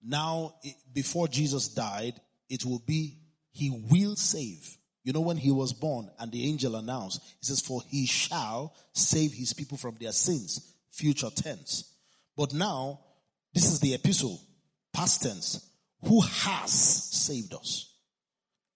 Now, 0.04 0.56
before 0.92 1.28
Jesus 1.28 1.68
died, 1.68 2.14
it 2.49 2.64
will 2.64 2.82
be, 2.85 3.18
He 3.52 3.70
will 3.90 4.16
save. 4.16 4.76
You 5.04 5.12
know, 5.12 5.20
when 5.20 5.37
He 5.37 5.52
was 5.52 5.73
born 5.73 6.11
and 6.18 6.32
the 6.32 6.49
angel 6.49 6.76
announced, 6.76 7.23
He 7.40 7.46
says, 7.46 7.61
For 7.61 7.82
He 7.88 8.06
shall 8.06 8.75
save 8.92 9.32
His 9.32 9.52
people 9.52 9.78
from 9.78 9.96
their 10.00 10.12
sins. 10.12 10.75
Future 10.90 11.30
tense. 11.30 11.94
But 12.37 12.52
now, 12.52 13.00
this 13.54 13.66
is 13.66 13.80
the 13.80 13.94
epistle, 13.94 14.40
past 14.92 15.23
tense. 15.23 15.70
Who 16.02 16.20
has 16.20 16.73
saved 16.73 17.54
us 17.54 17.95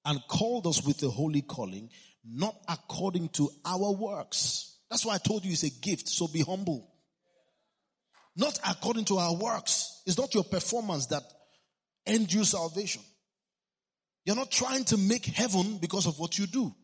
and 0.05 0.21
called 0.29 0.67
us 0.67 0.85
with 0.85 1.03
a 1.03 1.11
holy 1.11 1.43
calling, 1.43 1.91
not 2.25 2.57
according 2.69 3.29
to 3.31 3.51
our 3.65 3.93
works. 3.93 4.79
That's 4.91 5.05
why 5.05 5.15
I 5.15 5.19
told 5.19 5.45
you 5.45 5.53
it's 5.53 5.63
a 5.63 5.71
gift, 5.71 6.09
so 6.09 6.27
be 6.29 6.43
humble. 6.43 6.91
Not 8.37 8.59
according 8.69 9.05
to 9.07 9.19
our 9.19 9.35
works. 9.35 10.03
It's 10.07 10.19
not 10.19 10.35
your 10.35 10.45
performance 10.45 11.07
that 11.07 11.23
end 12.07 12.33
you 12.33 12.45
salvation. 12.45 13.03
You're 14.25 14.37
not 14.37 14.51
trying 14.51 14.85
to 14.85 14.97
make 14.97 15.27
heaven 15.27 15.79
because 15.79 16.07
of 16.07 16.19
what 16.19 16.39
you 16.39 16.47
do. 16.47 16.75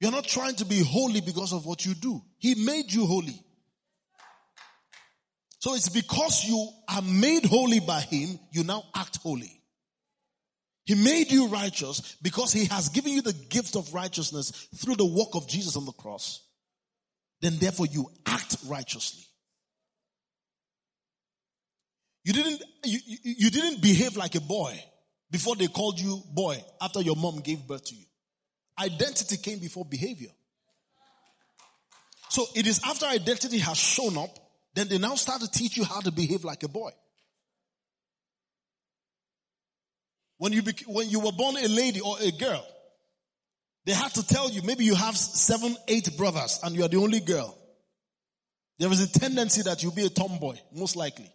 You're 0.00 0.12
not 0.12 0.24
trying 0.24 0.56
to 0.56 0.64
be 0.64 0.82
holy 0.82 1.20
because 1.20 1.52
of 1.52 1.64
what 1.64 1.86
you 1.86 1.94
do. 1.94 2.20
He 2.38 2.56
made 2.56 2.92
you 2.92 3.06
holy. 3.06 3.40
So 5.60 5.74
it's 5.74 5.88
because 5.90 6.44
you 6.44 6.68
are 6.88 7.02
made 7.02 7.46
holy 7.46 7.78
by 7.78 8.00
Him, 8.00 8.36
you 8.50 8.64
now 8.64 8.82
act 8.96 9.18
holy. 9.18 9.61
He 10.84 10.94
made 10.94 11.30
you 11.30 11.46
righteous 11.46 12.16
because 12.22 12.52
He 12.52 12.66
has 12.66 12.88
given 12.88 13.12
you 13.12 13.22
the 13.22 13.32
gift 13.32 13.76
of 13.76 13.94
righteousness 13.94 14.50
through 14.76 14.96
the 14.96 15.06
work 15.06 15.34
of 15.34 15.48
Jesus 15.48 15.76
on 15.76 15.86
the 15.86 15.92
cross. 15.92 16.42
Then 17.40 17.58
therefore 17.58 17.86
you 17.86 18.10
act 18.26 18.56
righteously. 18.66 19.24
You 22.24 22.32
didn't, 22.32 22.62
you, 22.84 22.98
you 23.22 23.50
didn't 23.50 23.82
behave 23.82 24.16
like 24.16 24.34
a 24.34 24.40
boy 24.40 24.80
before 25.30 25.56
they 25.56 25.66
called 25.66 25.98
you 25.98 26.22
boy 26.32 26.62
after 26.80 27.00
your 27.00 27.16
mom 27.16 27.40
gave 27.40 27.66
birth 27.66 27.84
to 27.86 27.94
you. 27.94 28.04
Identity 28.78 29.36
came 29.38 29.58
before 29.58 29.84
behavior. 29.84 30.30
So 32.28 32.46
it 32.54 32.66
is 32.66 32.80
after 32.84 33.06
identity 33.06 33.58
has 33.58 33.76
shown 33.76 34.16
up, 34.16 34.30
then 34.74 34.88
they 34.88 34.98
now 34.98 35.16
start 35.16 35.42
to 35.42 35.50
teach 35.50 35.76
you 35.76 35.84
how 35.84 36.00
to 36.00 36.10
behave 36.10 36.44
like 36.44 36.62
a 36.62 36.68
boy. 36.68 36.90
When 40.42 40.52
you, 40.52 40.62
when 40.88 41.08
you 41.08 41.20
were 41.20 41.30
born 41.30 41.54
a 41.56 41.68
lady 41.68 42.00
or 42.00 42.16
a 42.20 42.32
girl, 42.32 42.66
they 43.86 43.92
had 43.92 44.12
to 44.14 44.26
tell 44.26 44.50
you, 44.50 44.62
maybe 44.62 44.84
you 44.84 44.96
have 44.96 45.16
seven, 45.16 45.76
eight 45.86 46.16
brothers 46.16 46.58
and 46.64 46.74
you 46.74 46.82
are 46.82 46.88
the 46.88 46.96
only 46.96 47.20
girl. 47.20 47.56
There 48.80 48.90
is 48.90 49.00
a 49.00 49.20
tendency 49.20 49.62
that 49.62 49.84
you'll 49.84 49.94
be 49.94 50.04
a 50.04 50.08
tomboy, 50.08 50.56
most 50.74 50.96
likely. 50.96 51.30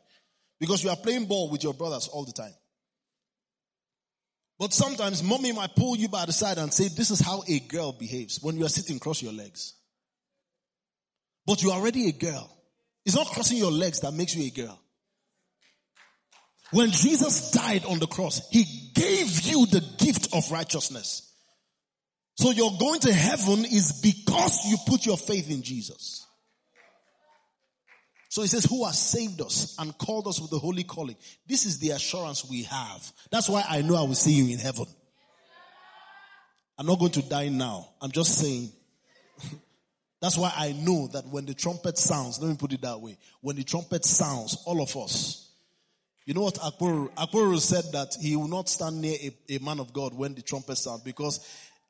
Because 0.60 0.84
you 0.84 0.90
are 0.90 0.98
playing 0.98 1.24
ball 1.24 1.50
with 1.50 1.64
your 1.64 1.74
brothers 1.74 2.10
all 2.10 2.26
the 2.26 2.34
time. 2.34 2.52
But 4.60 4.74
sometimes 4.74 5.24
mommy 5.24 5.54
might 5.54 5.74
pull 5.74 5.96
you 5.96 6.10
by 6.10 6.26
the 6.26 6.34
side 6.34 6.58
and 6.58 6.74
say, 6.74 6.90
this 6.90 7.10
is 7.10 7.22
how 7.22 7.44
a 7.48 7.60
girl 7.62 7.94
behaves 7.94 8.40
when 8.42 8.58
you 8.58 8.66
are 8.66 8.70
sitting 8.70 9.00
cross 9.00 9.22
your 9.22 9.32
legs. 9.32 9.74
But 11.46 11.64
you 11.64 11.72
are 11.72 11.80
already 11.80 12.10
a 12.10 12.12
girl. 12.12 12.54
It's 13.06 13.16
not 13.16 13.28
crossing 13.28 13.58
your 13.58 13.72
legs 13.72 14.02
that 14.02 14.12
makes 14.14 14.36
you 14.36 14.44
a 14.44 14.50
girl. 14.50 14.78
When 16.72 16.92
Jesus 16.92 17.52
died 17.52 17.86
on 17.86 18.00
the 18.00 18.08
cross, 18.08 18.42
he 18.50 18.87
the 19.66 19.84
gift 19.98 20.34
of 20.34 20.52
righteousness. 20.52 21.24
So 22.36 22.52
your 22.52 22.72
going 22.80 23.00
to 23.02 23.14
heaven 23.14 23.66
is 23.66 24.00
because 24.02 24.66
you 24.66 24.78
put 24.86 25.06
your 25.06 25.18
faith 25.18 25.50
in 25.50 25.64
Jesus. 25.64 26.26
So 28.30 28.42
he 28.42 28.48
says, 28.48 28.66
who 28.66 28.86
has 28.86 29.00
saved 29.00 29.42
us 29.42 29.76
and 29.80 29.98
called 29.98 30.28
us 30.28 30.40
with 30.40 30.52
the 30.52 30.60
holy 30.60 30.84
calling. 30.84 31.16
This 31.48 31.66
is 31.66 31.80
the 31.80 31.92
assurance 31.92 32.48
we 32.48 32.64
have. 32.64 33.12
That's 33.32 33.50
why 33.50 33.64
I 33.68 33.82
know 33.82 33.96
I 33.96 34.02
will 34.02 34.14
see 34.14 34.34
you 34.34 34.54
in 34.54 34.60
heaven. 34.60 34.86
I'm 36.78 36.86
not 36.86 37.00
going 37.00 37.14
to 37.14 37.28
die 37.28 37.50
now. 37.50 37.90
I'm 38.02 38.12
just 38.12 38.38
saying. 38.38 38.72
That's 40.22 40.38
why 40.38 40.52
I 40.56 40.74
know 40.74 41.08
that 41.14 41.28
when 41.28 41.46
the 41.46 41.54
trumpet 41.54 41.98
sounds, 41.98 42.40
let 42.40 42.50
me 42.50 42.58
put 42.58 42.74
it 42.74 42.82
that 42.82 43.00
way. 43.02 43.18
When 43.42 43.56
the 43.56 43.64
trumpet 43.64 44.04
sounds, 44.04 44.58
all 44.66 44.82
of 44.82 44.96
us, 44.98 45.47
you 46.28 46.34
know 46.34 46.42
what 46.42 46.56
Akpuru, 46.56 47.60
said 47.62 47.86
that 47.94 48.18
he 48.22 48.36
will 48.36 48.50
not 48.50 48.68
stand 48.68 49.02
near 49.02 49.16
a, 49.16 49.56
a 49.56 49.60
man 49.60 49.80
of 49.80 49.94
God 49.94 50.14
when 50.14 50.36
the 50.36 50.42
trumpet 50.42 50.78
sounds 50.78 51.02
because 51.02 51.40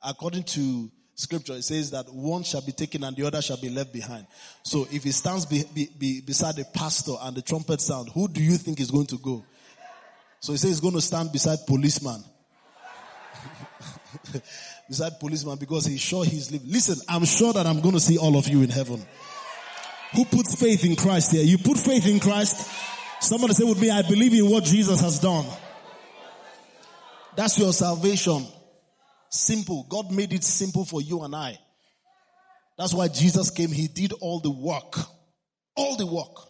according 0.00 0.44
to 0.44 0.88
scripture, 1.16 1.54
it 1.54 1.64
says 1.64 1.90
that 1.90 2.06
one 2.14 2.44
shall 2.44 2.60
be 2.64 2.70
taken 2.70 3.02
and 3.02 3.16
the 3.16 3.26
other 3.26 3.42
shall 3.42 3.56
be 3.56 3.68
left 3.68 3.92
behind. 3.92 4.28
So 4.62 4.86
if 4.92 5.02
he 5.02 5.10
stands 5.10 5.44
be, 5.44 5.64
be, 5.74 5.88
be 5.98 6.20
beside 6.20 6.54
the 6.54 6.64
pastor 6.72 7.14
and 7.20 7.36
the 7.36 7.42
trumpet 7.42 7.80
sound, 7.80 8.10
who 8.10 8.28
do 8.28 8.40
you 8.40 8.56
think 8.56 8.78
is 8.78 8.92
going 8.92 9.06
to 9.06 9.18
go? 9.18 9.44
So 10.38 10.52
he 10.52 10.58
says 10.58 10.70
he's 10.70 10.80
going 10.80 10.94
to 10.94 11.00
stand 11.00 11.32
beside 11.32 11.58
policeman. 11.66 12.22
beside 14.88 15.18
policeman 15.18 15.58
because 15.58 15.84
he's 15.84 16.00
sure 16.00 16.24
he's 16.24 16.52
living. 16.52 16.70
Listen, 16.70 16.96
I'm 17.08 17.24
sure 17.24 17.52
that 17.54 17.66
I'm 17.66 17.80
going 17.80 17.94
to 17.94 18.00
see 18.00 18.18
all 18.18 18.38
of 18.38 18.46
you 18.46 18.62
in 18.62 18.70
heaven. 18.70 19.04
Who 20.14 20.24
puts 20.24 20.54
faith 20.54 20.84
in 20.84 20.94
Christ 20.94 21.32
here? 21.32 21.42
You 21.42 21.58
put 21.58 21.76
faith 21.76 22.06
in 22.06 22.20
Christ. 22.20 22.70
Somebody 23.20 23.54
say 23.54 23.64
with 23.64 23.80
me, 23.80 23.90
I 23.90 24.02
believe 24.02 24.32
in 24.32 24.48
what 24.48 24.64
Jesus 24.64 25.00
has 25.00 25.18
done. 25.18 25.46
That's 27.36 27.58
your 27.58 27.72
salvation. 27.72 28.46
Simple. 29.30 29.86
God 29.88 30.10
made 30.10 30.32
it 30.32 30.44
simple 30.44 30.84
for 30.84 31.00
you 31.00 31.22
and 31.22 31.34
I. 31.34 31.58
That's 32.76 32.94
why 32.94 33.08
Jesus 33.08 33.50
came. 33.50 33.70
He 33.70 33.88
did 33.88 34.12
all 34.20 34.40
the 34.40 34.50
work. 34.50 34.98
All 35.76 35.96
the 35.96 36.06
work. 36.06 36.48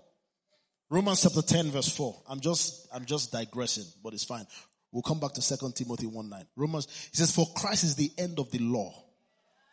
Romans 0.90 1.22
chapter 1.22 1.42
10 1.42 1.70
verse 1.70 1.88
4. 1.88 2.22
I'm 2.28 2.40
just, 2.40 2.88
I'm 2.92 3.04
just 3.04 3.32
digressing, 3.32 3.84
but 4.02 4.14
it's 4.14 4.24
fine. 4.24 4.46
We'll 4.92 5.02
come 5.02 5.20
back 5.20 5.32
to 5.34 5.56
2 5.58 5.72
Timothy 5.72 6.06
1 6.06 6.28
9. 6.28 6.46
Romans, 6.56 6.86
he 7.10 7.16
says, 7.16 7.34
for 7.34 7.46
Christ 7.54 7.84
is 7.84 7.94
the 7.96 8.10
end 8.16 8.38
of 8.38 8.50
the 8.50 8.58
law 8.58 9.04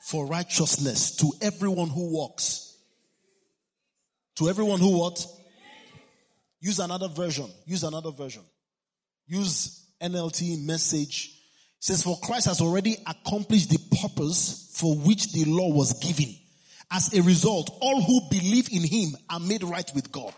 for 0.06 0.26
righteousness 0.28 1.16
to 1.18 1.32
everyone 1.42 1.90
who 1.90 2.14
walks. 2.14 2.78
To 4.36 4.50
everyone 4.50 4.80
who 4.80 5.00
what? 5.00 5.26
Use 6.66 6.80
another 6.80 7.08
version. 7.08 7.48
Use 7.68 7.84
another 7.84 8.10
version. 8.10 8.42
Use 9.28 9.86
NLT 10.02 10.66
message 10.66 11.40
says, 11.80 12.02
For 12.02 12.18
Christ 12.24 12.48
has 12.48 12.60
already 12.60 12.98
accomplished 13.06 13.70
the 13.70 13.78
purpose 14.02 14.74
for 14.76 14.96
which 14.96 15.32
the 15.32 15.46
law 15.46 15.72
was 15.72 15.94
given. 16.00 16.34
As 16.90 17.14
a 17.14 17.22
result, 17.22 17.70
all 17.82 18.02
who 18.02 18.20
believe 18.32 18.70
in 18.72 18.82
him 18.82 19.10
are 19.30 19.40
made 19.40 19.62
right 19.62 19.88
with 19.94 20.12
God. 20.12 20.34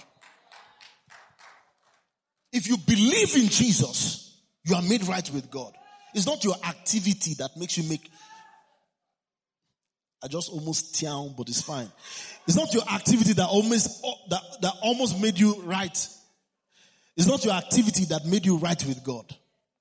If 2.51 2.67
you 2.67 2.75
believe 2.75 3.33
in 3.37 3.47
Jesus, 3.47 4.37
you 4.65 4.75
are 4.75 4.81
made 4.81 5.07
right 5.07 5.31
with 5.31 5.49
God. 5.49 5.71
It's 6.13 6.27
not 6.27 6.43
your 6.43 6.55
activity 6.67 7.35
that 7.35 7.51
makes 7.55 7.77
you 7.77 7.87
make. 7.87 8.05
I 10.21 10.27
just 10.27 10.51
almost 10.51 10.99
down, 11.01 11.35
but 11.37 11.47
it's 11.47 11.61
fine. 11.61 11.89
It's 12.45 12.57
not 12.57 12.73
your 12.73 12.83
activity 12.83 13.31
that 13.31 13.47
almost 13.47 14.01
that, 14.29 14.41
that 14.61 14.73
almost 14.81 15.21
made 15.21 15.39
you 15.39 15.61
right. 15.61 15.97
It's 17.17 17.27
not 17.27 17.43
your 17.43 17.55
activity 17.55 18.05
that 18.05 18.25
made 18.25 18.45
you 18.45 18.57
right 18.57 18.81
with 18.85 19.03
God. 19.03 19.25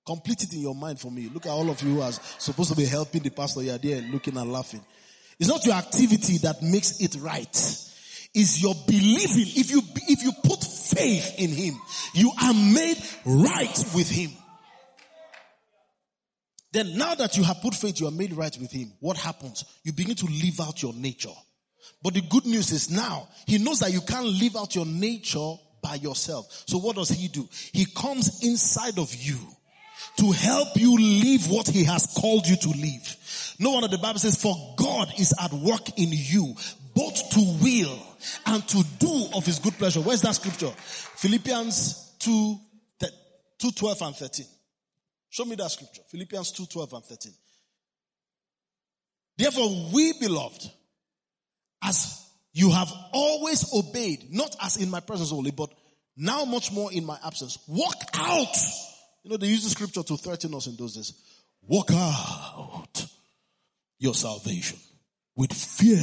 Complete 0.07 0.45
it 0.45 0.55
in 0.55 0.61
your 0.61 0.75
mind 0.75 0.99
for 0.99 1.11
me. 1.11 1.29
Look 1.33 1.45
at 1.45 1.53
all 1.53 1.69
of 1.69 1.83
you 1.83 1.97
who 1.97 2.01
are 2.01 2.13
supposed 2.13 2.71
to 2.71 2.77
be 2.77 2.87
helping 2.87 3.23
the 3.23 3.31
pastor. 3.31 3.63
You're 3.63 3.77
there 3.77 4.01
looking 4.01 4.37
and 4.39 4.51
laughing. 4.51 4.83
It's 5.39 5.49
not 5.49 5.67
your 5.67 5.75
activity 5.75 6.39
that 6.39 6.63
makes 6.63 7.01
it 7.01 7.17
right. 7.21 7.55
It's 8.35 8.63
your 8.63 8.75
believing. 8.87 9.53
If 9.55 9.71
you, 9.71 9.83
if 10.09 10.23
you 10.23 10.33
put 10.45 10.63
faith 10.63 11.35
in 11.39 11.51
Him, 11.51 11.75
you 12.15 12.33
are 12.43 12.55
made 12.55 12.97
right 13.27 13.85
with 13.95 14.09
Him. 14.09 14.31
Then 16.73 16.97
now 16.97 17.15
that 17.17 17.37
you 17.37 17.43
have 17.43 17.61
put 17.61 17.75
faith, 17.75 18.01
you 18.01 18.07
are 18.07 18.13
made 18.13 18.33
right 18.33 18.57
with 18.59 18.71
Him. 18.71 18.93
What 19.01 19.19
happens? 19.19 19.65
You 19.83 19.93
begin 19.93 20.17
to 20.17 20.27
live 20.27 20.61
out 20.61 20.83
your 20.83 20.95
nature. 20.95 21.29
But 22.03 22.15
the 22.15 22.23
good 22.23 22.47
news 22.47 22.73
is 22.73 22.91
now, 22.91 23.29
he 23.47 23.59
knows 23.59 23.81
that 23.81 23.93
you 23.93 24.01
can't 24.01 24.27
live 24.27 24.57
out 24.57 24.75
your 24.75 24.87
nature 24.87 25.55
by 25.83 25.95
yourself. 25.95 26.65
So 26.67 26.79
what 26.79 26.97
does 26.97 27.11
he 27.11 27.29
do? 27.29 27.49
He 27.73 27.87
comes 27.87 28.45
inside 28.45 28.99
of 28.99 29.15
you 29.15 29.39
to 30.19 30.33
help 30.33 30.69
you 30.77 30.97
live 30.97 31.51
what 31.51 31.69
he 31.69 31.85
has 31.85 32.07
called 32.19 32.47
you 32.47 32.57
to 32.57 32.69
live. 32.69 33.57
No 33.59 33.73
wonder 33.73 33.89
the 33.89 33.99
Bible 33.99 34.19
says, 34.19 34.41
for 34.41 34.55
God 34.77 35.13
is 35.19 35.35
at 35.43 35.53
work 35.53 35.99
in 35.99 36.09
you, 36.11 36.55
both 36.95 37.31
to 37.31 37.59
will 37.63 37.99
and 38.47 38.67
to 38.69 38.85
do 38.99 39.29
of 39.35 39.45
his 39.45 39.59
good 39.59 39.75
pleasure. 39.75 40.01
Where's 40.01 40.23
that 40.23 40.35
scripture? 40.35 40.73
Philippians 41.17 42.17
2, 42.21 42.59
2 43.59 43.71
12 43.71 44.03
and 44.03 44.17
13. 44.17 44.47
Show 45.31 45.45
me 45.45 45.57
that 45.57 45.71
scripture. 45.71 46.03
Philippians 46.09 46.53
2, 46.53 46.67
12 46.67 46.93
and 46.93 47.05
13. 47.05 47.33
Therefore, 49.37 49.91
we 49.93 50.15
beloved, 50.19 50.71
as 51.83 52.26
you 52.57 52.71
have 52.71 52.91
always 53.13 53.71
obeyed, 53.75 54.33
not 54.33 54.57
as 54.63 54.79
in 54.79 54.89
my 54.89 55.01
presence 55.01 55.31
only, 55.31 55.51
but 55.51 55.69
now 56.17 56.47
much 56.47 56.73
more 56.73 56.91
in 56.91 57.05
my 57.05 57.19
absence, 57.23 57.59
walk 57.69 58.03
out. 58.15 58.57
You 59.23 59.31
know, 59.31 59.37
they 59.37 59.49
use 59.49 59.63
the 59.65 59.69
scripture 59.69 60.03
to 60.03 60.17
threaten 60.17 60.55
us 60.55 60.67
in 60.67 60.75
those 60.75 60.95
days. 60.95 61.13
Walk 61.69 61.91
out 61.93 63.07
your 63.99 64.15
salvation 64.15 64.79
with 65.37 65.53
fear. 65.53 66.03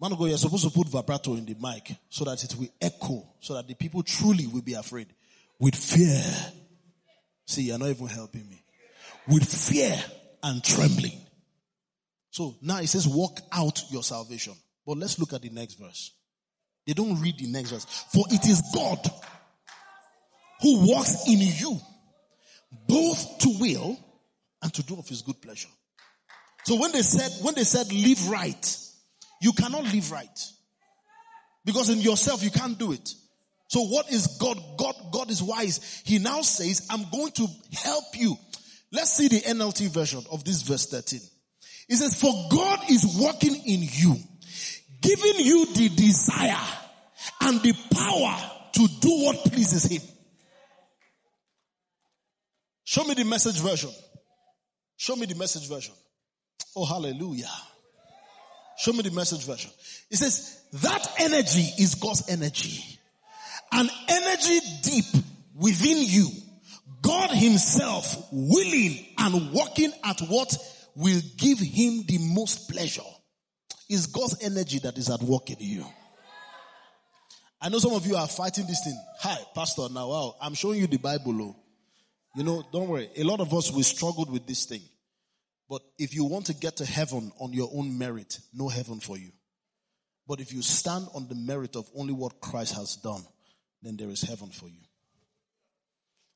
Man 0.00 0.12
of 0.12 0.18
God, 0.18 0.26
you're 0.26 0.38
supposed 0.38 0.62
to 0.62 0.70
put 0.70 0.86
vibrato 0.86 1.34
in 1.34 1.44
the 1.44 1.56
mic 1.60 1.96
so 2.08 2.24
that 2.26 2.44
it 2.44 2.54
will 2.54 2.68
echo, 2.80 3.26
so 3.40 3.54
that 3.54 3.66
the 3.66 3.74
people 3.74 4.04
truly 4.04 4.46
will 4.46 4.62
be 4.62 4.74
afraid. 4.74 5.08
With 5.58 5.74
fear. 5.74 6.22
See, 7.48 7.62
you're 7.62 7.80
not 7.80 7.88
even 7.88 8.06
helping 8.06 8.48
me. 8.48 8.62
With 9.26 9.44
fear 9.44 10.00
and 10.44 10.62
trembling. 10.62 11.20
So 12.30 12.54
now 12.62 12.78
it 12.78 12.86
says, 12.86 13.08
walk 13.08 13.40
out 13.50 13.82
your 13.90 14.04
salvation. 14.04 14.54
But 14.90 14.98
let's 14.98 15.20
look 15.20 15.32
at 15.32 15.42
the 15.42 15.50
next 15.50 15.74
verse. 15.74 16.10
They 16.84 16.94
don't 16.94 17.20
read 17.20 17.38
the 17.38 17.46
next 17.46 17.70
verse. 17.70 17.84
For 18.12 18.24
it 18.28 18.44
is 18.44 18.60
God 18.74 18.98
who 20.62 20.90
works 20.90 21.28
in 21.28 21.38
you 21.38 21.78
both 22.88 23.38
to 23.38 23.56
will 23.60 23.96
and 24.60 24.74
to 24.74 24.82
do 24.82 24.98
of 24.98 25.08
his 25.08 25.22
good 25.22 25.40
pleasure. 25.40 25.68
So 26.64 26.74
when 26.74 26.90
they 26.90 27.02
said, 27.02 27.30
when 27.44 27.54
they 27.54 27.62
said 27.62 27.92
live 27.92 28.30
right, 28.30 28.78
you 29.40 29.52
cannot 29.52 29.84
live 29.84 30.10
right. 30.10 30.44
Because 31.64 31.88
in 31.88 32.00
yourself 32.00 32.42
you 32.42 32.50
can't 32.50 32.76
do 32.76 32.90
it. 32.90 33.14
So 33.68 33.82
what 33.82 34.10
is 34.10 34.38
God? 34.40 34.58
God, 34.76 34.96
God 35.12 35.30
is 35.30 35.40
wise. 35.40 36.02
He 36.04 36.18
now 36.18 36.40
says, 36.40 36.88
I'm 36.90 37.04
going 37.12 37.30
to 37.30 37.46
help 37.74 38.06
you. 38.14 38.34
Let's 38.90 39.12
see 39.12 39.28
the 39.28 39.40
NLT 39.40 39.90
version 39.90 40.24
of 40.32 40.42
this 40.42 40.62
verse 40.62 40.86
13. 40.86 41.20
He 41.86 41.94
says, 41.94 42.20
for 42.20 42.32
God 42.50 42.90
is 42.90 43.20
working 43.22 43.54
in 43.54 43.82
you, 43.82 44.16
giving 45.00 45.34
you 45.38 45.66
the 45.66 45.88
desire 45.88 46.66
and 47.40 47.62
the 47.62 47.72
power 47.94 48.36
to 48.72 48.88
do 49.00 49.24
what 49.24 49.52
pleases 49.52 49.84
Him. 49.84 50.02
Show 52.84 53.04
me 53.04 53.14
the 53.14 53.24
message 53.24 53.60
version. 53.60 53.90
Show 54.96 55.16
me 55.16 55.26
the 55.26 55.34
message 55.34 55.68
version. 55.68 55.94
Oh, 56.76 56.84
hallelujah. 56.84 57.50
Show 58.78 58.92
me 58.92 59.02
the 59.02 59.10
message 59.10 59.44
version. 59.44 59.70
It 60.10 60.16
says, 60.16 60.62
that 60.72 61.06
energy 61.18 61.68
is 61.78 61.96
God's 61.96 62.28
energy. 62.28 62.82
An 63.72 63.88
energy 64.08 64.60
deep 64.82 65.04
within 65.54 65.98
you. 65.98 66.28
God 67.02 67.30
himself 67.30 68.28
willing 68.32 69.06
and 69.18 69.52
working 69.52 69.92
at 70.04 70.20
what 70.20 70.56
will 70.96 71.20
give 71.36 71.58
him 71.58 72.04
the 72.06 72.18
most 72.34 72.70
pleasure. 72.70 73.02
Is 73.90 74.06
God's 74.06 74.36
energy 74.40 74.78
that 74.84 74.96
is 74.96 75.10
at 75.10 75.20
work 75.20 75.50
in 75.50 75.56
you. 75.58 75.84
I 77.60 77.68
know 77.68 77.80
some 77.80 77.92
of 77.92 78.06
you 78.06 78.14
are 78.14 78.28
fighting 78.28 78.64
this 78.68 78.84
thing. 78.84 78.96
Hi, 79.18 79.36
Pastor, 79.52 79.88
now 79.90 80.08
wow, 80.08 80.36
I'm 80.40 80.54
showing 80.54 80.78
you 80.78 80.86
the 80.86 80.96
Bible. 80.96 81.42
Oh. 81.42 81.56
You 82.36 82.44
know, 82.44 82.62
don't 82.72 82.86
worry. 82.86 83.10
A 83.16 83.24
lot 83.24 83.40
of 83.40 83.52
us, 83.52 83.72
we 83.72 83.82
struggled 83.82 84.30
with 84.30 84.46
this 84.46 84.64
thing. 84.64 84.82
But 85.68 85.82
if 85.98 86.14
you 86.14 86.24
want 86.24 86.46
to 86.46 86.54
get 86.54 86.76
to 86.76 86.86
heaven 86.86 87.32
on 87.40 87.52
your 87.52 87.68
own 87.74 87.98
merit, 87.98 88.38
no 88.54 88.68
heaven 88.68 89.00
for 89.00 89.18
you. 89.18 89.32
But 90.24 90.40
if 90.40 90.52
you 90.52 90.62
stand 90.62 91.08
on 91.12 91.26
the 91.26 91.34
merit 91.34 91.74
of 91.74 91.90
only 91.96 92.12
what 92.12 92.40
Christ 92.40 92.76
has 92.76 92.94
done, 92.94 93.24
then 93.82 93.96
there 93.96 94.08
is 94.08 94.22
heaven 94.22 94.50
for 94.50 94.68
you. 94.68 94.84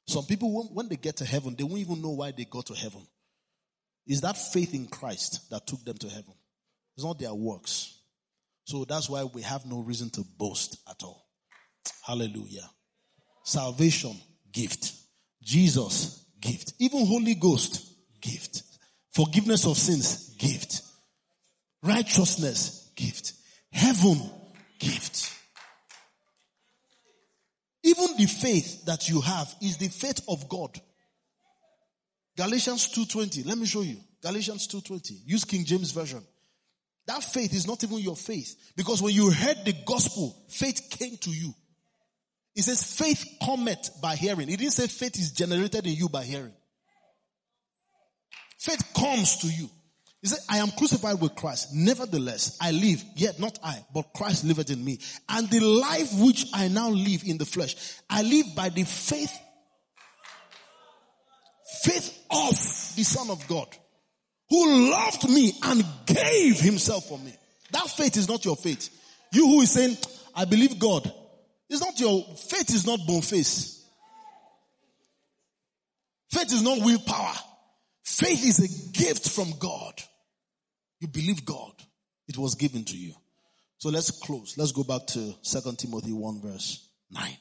Some 0.08 0.24
people, 0.24 0.68
when 0.72 0.88
they 0.88 0.96
get 0.96 1.18
to 1.18 1.24
heaven, 1.24 1.54
they 1.56 1.62
won't 1.62 1.78
even 1.78 2.02
know 2.02 2.10
why 2.10 2.32
they 2.32 2.46
got 2.46 2.66
to 2.66 2.74
heaven. 2.74 3.06
Is 4.08 4.22
that 4.22 4.36
faith 4.36 4.74
in 4.74 4.88
Christ 4.88 5.48
that 5.50 5.68
took 5.68 5.84
them 5.84 5.96
to 5.98 6.08
heaven? 6.08 6.34
It's 6.96 7.04
not 7.04 7.18
their 7.18 7.34
works. 7.34 7.98
So 8.64 8.84
that's 8.84 9.08
why 9.08 9.24
we 9.24 9.42
have 9.42 9.66
no 9.66 9.80
reason 9.80 10.10
to 10.10 10.24
boast 10.38 10.78
at 10.88 11.02
all. 11.02 11.26
Hallelujah. 12.02 12.68
Salvation, 13.42 14.16
gift. 14.52 14.92
Jesus, 15.42 16.24
gift. 16.40 16.72
Even 16.78 17.06
Holy 17.06 17.34
Ghost, 17.34 17.84
gift. 18.20 18.62
Forgiveness 19.12 19.66
of 19.66 19.76
sins, 19.76 20.34
gift. 20.38 20.82
Righteousness, 21.82 22.90
gift. 22.96 23.34
Heaven, 23.70 24.30
gift. 24.78 25.30
Even 27.82 28.16
the 28.16 28.26
faith 28.26 28.86
that 28.86 29.10
you 29.10 29.20
have 29.20 29.54
is 29.60 29.76
the 29.76 29.88
faith 29.88 30.22
of 30.26 30.48
God. 30.48 30.80
Galatians 32.36 32.88
2.20. 32.94 33.46
Let 33.46 33.58
me 33.58 33.66
show 33.66 33.82
you. 33.82 33.98
Galatians 34.22 34.66
2.20. 34.68 35.20
Use 35.26 35.44
King 35.44 35.64
James 35.64 35.92
Version. 35.92 36.24
That 37.06 37.22
faith 37.22 37.52
is 37.52 37.66
not 37.66 37.84
even 37.84 37.98
your 37.98 38.16
faith. 38.16 38.72
Because 38.76 39.02
when 39.02 39.14
you 39.14 39.30
heard 39.30 39.64
the 39.64 39.74
gospel, 39.84 40.34
faith 40.48 40.88
came 40.90 41.16
to 41.18 41.30
you. 41.30 41.52
It 42.56 42.62
says 42.62 42.82
faith 42.82 43.24
cometh 43.44 43.90
by 44.00 44.16
hearing. 44.16 44.48
It 44.48 44.58
didn't 44.58 44.72
say 44.72 44.86
faith 44.86 45.18
is 45.18 45.32
generated 45.32 45.86
in 45.86 45.94
you 45.94 46.08
by 46.08 46.24
hearing. 46.24 46.54
Faith 48.58 48.92
comes 48.94 49.36
to 49.38 49.48
you. 49.48 49.68
He 50.22 50.28
said, 50.28 50.38
I 50.48 50.58
am 50.58 50.70
crucified 50.70 51.20
with 51.20 51.34
Christ. 51.34 51.74
Nevertheless, 51.74 52.56
I 52.58 52.70
live, 52.70 53.04
yet 53.14 53.38
not 53.38 53.58
I, 53.62 53.84
but 53.92 54.14
Christ 54.14 54.44
liveth 54.44 54.70
in 54.70 54.82
me. 54.82 54.98
And 55.28 55.50
the 55.50 55.60
life 55.60 56.18
which 56.18 56.46
I 56.54 56.68
now 56.68 56.88
live 56.88 57.24
in 57.26 57.36
the 57.36 57.44
flesh, 57.44 57.76
I 58.08 58.22
live 58.22 58.46
by 58.56 58.70
the 58.70 58.84
faith 58.84 59.38
faith 61.82 62.24
of 62.30 62.50
the 62.96 63.02
Son 63.02 63.28
of 63.30 63.46
God 63.48 63.68
who 64.50 64.90
loved 64.90 65.28
me 65.28 65.52
and 65.62 65.84
gave 66.06 66.60
himself 66.60 67.08
for 67.08 67.18
me. 67.18 67.34
That 67.72 67.88
faith 67.88 68.16
is 68.16 68.28
not 68.28 68.44
your 68.44 68.56
faith. 68.56 68.88
You 69.32 69.46
who 69.46 69.60
is 69.62 69.70
saying, 69.70 69.96
I 70.34 70.44
believe 70.44 70.78
God. 70.78 71.12
It's 71.68 71.80
not 71.80 71.98
your 71.98 72.22
faith 72.36 72.72
is 72.72 72.86
not 72.86 73.00
bone 73.06 73.22
face. 73.22 73.84
Faith 76.30 76.52
is 76.52 76.62
not 76.62 76.84
willpower. 76.84 77.34
Faith 78.04 78.44
is 78.44 78.60
a 78.60 78.98
gift 78.98 79.30
from 79.30 79.52
God. 79.58 79.94
You 81.00 81.08
believe 81.08 81.44
God. 81.44 81.72
It 82.28 82.38
was 82.38 82.54
given 82.54 82.84
to 82.84 82.96
you. 82.96 83.14
So 83.78 83.90
let's 83.90 84.10
close. 84.10 84.56
Let's 84.56 84.72
go 84.72 84.84
back 84.84 85.06
to 85.08 85.34
2 85.42 85.76
Timothy 85.76 86.12
1 86.12 86.40
verse 86.40 86.88
9. 87.10 87.36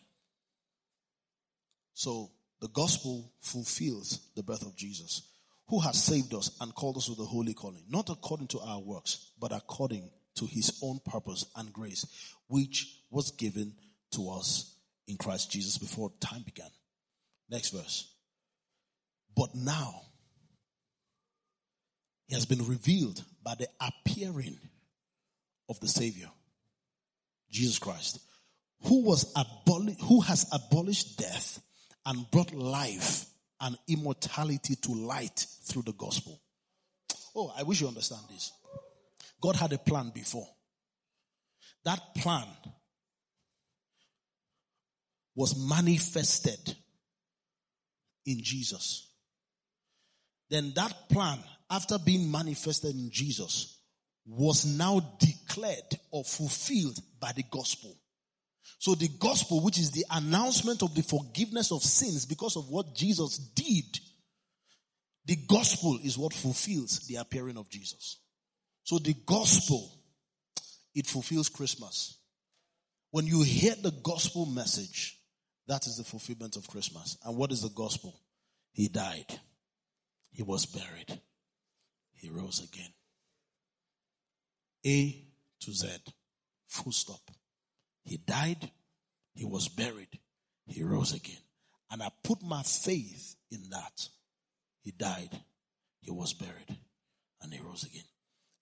So 1.93 2.31
the 2.59 2.67
gospel 2.69 3.31
fulfills 3.41 4.19
the 4.35 4.43
birth 4.43 4.63
of 4.63 4.75
Jesus, 4.75 5.21
who 5.67 5.79
has 5.79 6.01
saved 6.01 6.33
us 6.33 6.55
and 6.61 6.75
called 6.75 6.97
us 6.97 7.09
with 7.09 7.17
the 7.17 7.25
holy 7.25 7.53
calling, 7.53 7.83
not 7.89 8.09
according 8.09 8.47
to 8.47 8.59
our 8.59 8.79
works, 8.79 9.31
but 9.39 9.51
according 9.51 10.09
to 10.35 10.45
his 10.45 10.79
own 10.83 10.99
purpose 11.05 11.45
and 11.55 11.71
grace, 11.71 12.05
which 12.47 13.01
was 13.09 13.31
given 13.31 13.73
to 14.11 14.29
us 14.29 14.75
in 15.07 15.17
Christ 15.17 15.51
Jesus 15.51 15.77
before 15.77 16.11
time 16.19 16.43
began. 16.43 16.69
Next 17.49 17.69
verse. 17.69 18.13
But 19.35 19.55
now, 19.55 20.01
he 22.27 22.35
has 22.35 22.45
been 22.45 22.65
revealed 22.65 23.23
by 23.43 23.55
the 23.55 23.67
appearing 23.79 24.57
of 25.69 25.79
the 25.79 25.87
Savior, 25.87 26.29
Jesus 27.49 27.79
Christ, 27.79 28.19
who 28.83 29.03
was 29.03 29.33
aboli- 29.33 29.99
who 30.01 30.21
has 30.21 30.45
abolished 30.51 31.17
death 31.17 31.61
and 32.05 32.29
brought 32.31 32.53
life 32.53 33.25
and 33.63 33.77
immortality 33.87 34.75
to 34.75 34.93
light 34.93 35.45
through 35.63 35.83
the 35.83 35.93
gospel. 35.93 36.39
Oh, 37.35 37.51
I 37.57 37.63
wish 37.63 37.81
you 37.81 37.87
understand 37.87 38.23
this. 38.29 38.51
God 39.41 39.55
had 39.55 39.73
a 39.73 39.77
plan 39.77 40.11
before. 40.13 40.47
That 41.85 41.99
plan 42.15 42.45
was 45.35 45.57
manifested 45.57 46.75
in 48.25 48.41
Jesus. 48.41 49.09
Then 50.49 50.73
that 50.75 50.93
plan, 51.09 51.39
after 51.69 51.97
being 51.97 52.29
manifested 52.29 52.93
in 52.93 53.09
Jesus, 53.11 53.79
was 54.25 54.65
now 54.65 55.17
declared 55.19 55.99
or 56.11 56.23
fulfilled 56.23 56.99
by 57.19 57.31
the 57.33 57.43
gospel. 57.49 57.97
So 58.83 58.95
the 58.95 59.07
gospel, 59.07 59.61
which 59.61 59.79
is 59.79 59.91
the 59.91 60.05
announcement 60.11 60.83
of 60.83 60.93
the 60.93 61.03
forgiveness 61.03 61.71
of 61.71 61.81
sins 61.81 62.25
because 62.25 62.57
of 62.57 62.67
what 62.67 62.93
Jesus 62.93 63.37
did, 63.37 63.97
the 65.25 65.37
gospel 65.37 65.97
is 66.03 66.17
what 66.17 66.33
fulfills 66.33 66.99
the 67.07 67.15
appearing 67.15 67.55
of 67.55 67.69
Jesus. 67.69 68.17
So 68.83 68.99
the 68.99 69.15
gospel 69.25 69.89
it 70.93 71.07
fulfills 71.07 71.47
Christmas. 71.47 72.17
When 73.11 73.25
you 73.25 73.41
hear 73.43 73.73
the 73.81 73.93
gospel 74.03 74.45
message, 74.47 75.17
that 75.65 75.87
is 75.87 75.95
the 75.95 76.03
fulfillment 76.03 76.57
of 76.57 76.67
Christmas. 76.67 77.17
And 77.23 77.37
what 77.37 77.53
is 77.53 77.61
the 77.61 77.69
gospel? 77.69 78.19
He 78.73 78.89
died. 78.89 79.39
He 80.29 80.43
was 80.43 80.65
buried. 80.65 81.21
He 82.15 82.29
rose 82.29 82.61
again. 82.61 82.91
A 84.85 85.25
to 85.61 85.71
Z. 85.71 85.87
Full 86.67 86.91
stop. 86.91 87.21
He 88.03 88.17
died. 88.17 88.71
He 89.33 89.45
was 89.45 89.67
buried. 89.67 90.19
He 90.67 90.83
rose 90.83 91.13
again. 91.13 91.37
And 91.91 92.01
I 92.01 92.09
put 92.23 92.41
my 92.41 92.63
faith 92.63 93.35
in 93.51 93.69
that. 93.69 94.07
He 94.81 94.91
died. 94.91 95.39
He 96.01 96.11
was 96.11 96.33
buried. 96.33 96.77
And 97.41 97.53
he 97.53 97.59
rose 97.59 97.83
again. 97.83 98.03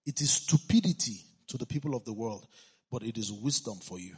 It 0.05 0.21
is 0.21 0.31
stupidity 0.31 1.21
to 1.47 1.57
the 1.57 1.65
people 1.65 1.95
of 1.95 2.05
the 2.05 2.13
world, 2.13 2.47
but 2.91 3.03
it 3.03 3.17
is 3.17 3.31
wisdom 3.31 3.79
for 3.79 3.99
you. 3.99 4.15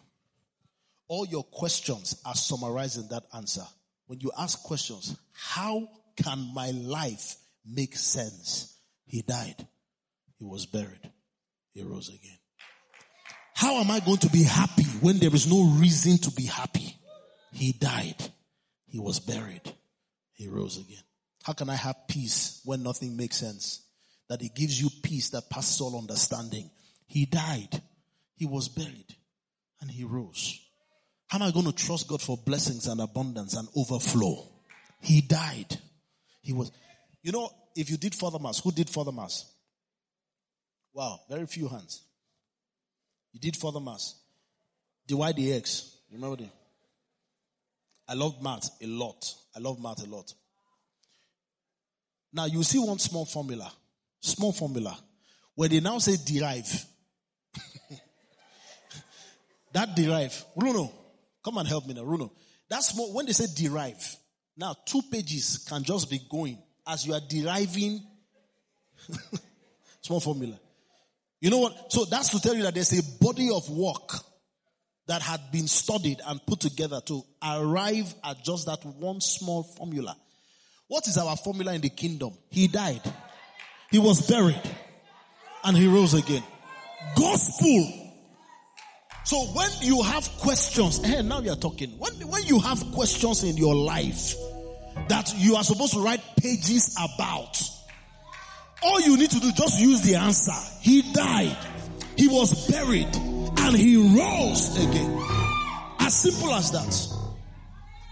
All 1.07 1.25
your 1.25 1.43
questions 1.43 2.21
are 2.25 2.35
summarized 2.35 2.97
in 2.97 3.07
that 3.09 3.23
answer. 3.35 3.65
When 4.07 4.19
you 4.19 4.31
ask 4.37 4.63
questions, 4.63 5.15
how 5.31 5.87
can 6.15 6.53
my 6.53 6.71
life 6.71 7.35
make 7.65 7.95
sense? 7.95 8.77
He 9.05 9.21
died. 9.21 9.67
He 10.37 10.45
was 10.45 10.65
buried. 10.65 11.11
He 11.73 11.83
rose 11.83 12.09
again. 12.09 12.37
How 13.53 13.79
am 13.79 13.91
I 13.91 13.99
going 13.99 14.17
to 14.17 14.29
be 14.29 14.43
happy 14.43 14.83
when 15.01 15.19
there 15.19 15.33
is 15.33 15.47
no 15.47 15.63
reason 15.79 16.17
to 16.19 16.31
be 16.31 16.45
happy? 16.45 16.97
He 17.51 17.73
died. 17.73 18.15
He 18.87 18.99
was 18.99 19.19
buried. 19.19 19.73
He 20.33 20.47
rose 20.47 20.77
again. 20.77 21.03
How 21.43 21.53
can 21.53 21.69
I 21.69 21.75
have 21.75 22.07
peace 22.07 22.61
when 22.65 22.83
nothing 22.83 23.15
makes 23.15 23.37
sense? 23.37 23.81
That 24.29 24.41
he 24.41 24.49
gives 24.49 24.81
you 24.81 24.89
peace 25.03 25.29
that 25.31 25.49
passes 25.49 25.81
all 25.81 25.97
understanding. 25.97 26.71
He 27.05 27.25
died. 27.25 27.81
He 28.35 28.45
was 28.45 28.69
buried 28.69 29.15
and 29.81 29.91
he 29.91 30.03
rose. 30.03 30.59
How 31.27 31.37
am 31.37 31.43
I 31.43 31.51
going 31.51 31.65
to 31.65 31.71
trust 31.71 32.07
God 32.07 32.21
for 32.21 32.37
blessings 32.37 32.87
and 32.87 33.01
abundance 33.01 33.55
and 33.55 33.67
overflow? 33.75 34.47
He 34.99 35.21
died. 35.21 35.77
He 36.41 36.53
was, 36.53 36.71
you 37.21 37.31
know, 37.31 37.49
if 37.75 37.89
you 37.89 37.97
did 37.97 38.15
Further 38.15 38.39
Maths, 38.39 38.59
who 38.59 38.71
did 38.71 38.89
Further 38.89 39.11
Maths? 39.11 39.45
Wow, 40.93 41.19
very 41.29 41.45
few 41.47 41.67
hands. 41.67 42.03
You 43.33 43.39
did 43.39 43.57
Further 43.57 43.79
Maths. 43.79 44.15
The 45.07 45.17
Y, 45.17 45.31
the 45.33 45.53
X. 45.53 45.97
Remember 46.11 46.37
that? 46.37 46.51
I 48.07 48.13
love 48.13 48.41
math 48.41 48.69
a 48.81 48.85
lot. 48.85 49.33
I 49.55 49.59
love 49.59 49.81
math 49.81 50.05
a 50.05 50.09
lot. 50.09 50.33
Now 52.31 52.45
you 52.45 52.63
see 52.63 52.79
one 52.79 52.99
small 52.99 53.25
formula. 53.25 53.71
Small 54.19 54.51
formula. 54.51 54.97
When 55.55 55.69
they 55.69 55.79
now 55.79 55.99
say 55.99 56.17
derive. 56.23 56.85
that 59.73 59.95
derive. 59.95 60.45
Bruno, 60.55 60.91
come 61.43 61.57
and 61.57 61.67
help 61.67 61.87
me 61.87 61.93
now. 61.93 62.03
Bruno. 62.03 62.31
That's 62.69 62.89
small. 62.89 63.13
When 63.13 63.25
they 63.25 63.33
say 63.33 63.45
derive. 63.55 64.17
Now 64.57 64.75
two 64.85 65.01
pages 65.11 65.65
can 65.67 65.83
just 65.83 66.09
be 66.09 66.19
going 66.29 66.57
as 66.87 67.05
you 67.05 67.13
are 67.13 67.21
deriving 67.27 68.01
small 70.01 70.19
formula. 70.19 70.59
You 71.43 71.49
know 71.49 71.57
what? 71.57 71.91
So 71.91 72.05
that's 72.05 72.29
to 72.29 72.39
tell 72.39 72.55
you 72.55 72.63
that 72.63 72.73
there's 72.73 72.97
a 72.97 73.03
body 73.21 73.49
of 73.53 73.69
work 73.69 74.13
that 75.07 75.21
had 75.21 75.41
been 75.51 75.67
studied 75.67 76.21
and 76.25 76.39
put 76.45 76.61
together 76.61 77.01
to 77.07 77.21
arrive 77.45 78.15
at 78.23 78.45
just 78.45 78.65
that 78.67 78.85
one 78.85 79.19
small 79.19 79.63
formula. 79.63 80.15
What 80.87 81.05
is 81.05 81.17
our 81.17 81.35
formula 81.35 81.73
in 81.73 81.81
the 81.81 81.89
kingdom? 81.89 82.31
He 82.49 82.69
died. 82.69 83.01
He 83.91 83.99
was 83.99 84.25
buried. 84.25 84.61
And 85.65 85.75
he 85.75 85.85
rose 85.85 86.13
again. 86.13 86.43
Gospel. 87.17 88.11
So 89.25 89.37
when 89.47 89.69
you 89.81 90.01
have 90.01 90.25
questions, 90.37 91.05
hey, 91.05 91.23
now 91.23 91.41
you're 91.41 91.57
talking. 91.57 91.89
When, 91.99 92.13
when 92.29 92.43
you 92.43 92.59
have 92.59 92.79
questions 92.93 93.43
in 93.43 93.57
your 93.57 93.75
life 93.75 94.33
that 95.09 95.33
you 95.35 95.57
are 95.57 95.63
supposed 95.65 95.91
to 95.91 95.99
write 95.99 96.21
pages 96.37 96.95
about, 96.97 97.61
all 98.83 99.01
you 99.01 99.17
need 99.17 99.31
to 99.31 99.39
do, 99.39 99.51
just 99.51 99.79
use 99.79 100.01
the 100.01 100.15
answer. 100.15 100.51
He 100.81 101.13
died. 101.13 101.57
He 102.17 102.27
was 102.27 102.69
buried 102.69 103.15
and 103.15 103.75
he 103.75 103.97
rose 103.97 104.77
again. 104.77 105.19
As 105.99 106.13
simple 106.13 106.53
as 106.53 106.71
that. 106.71 107.19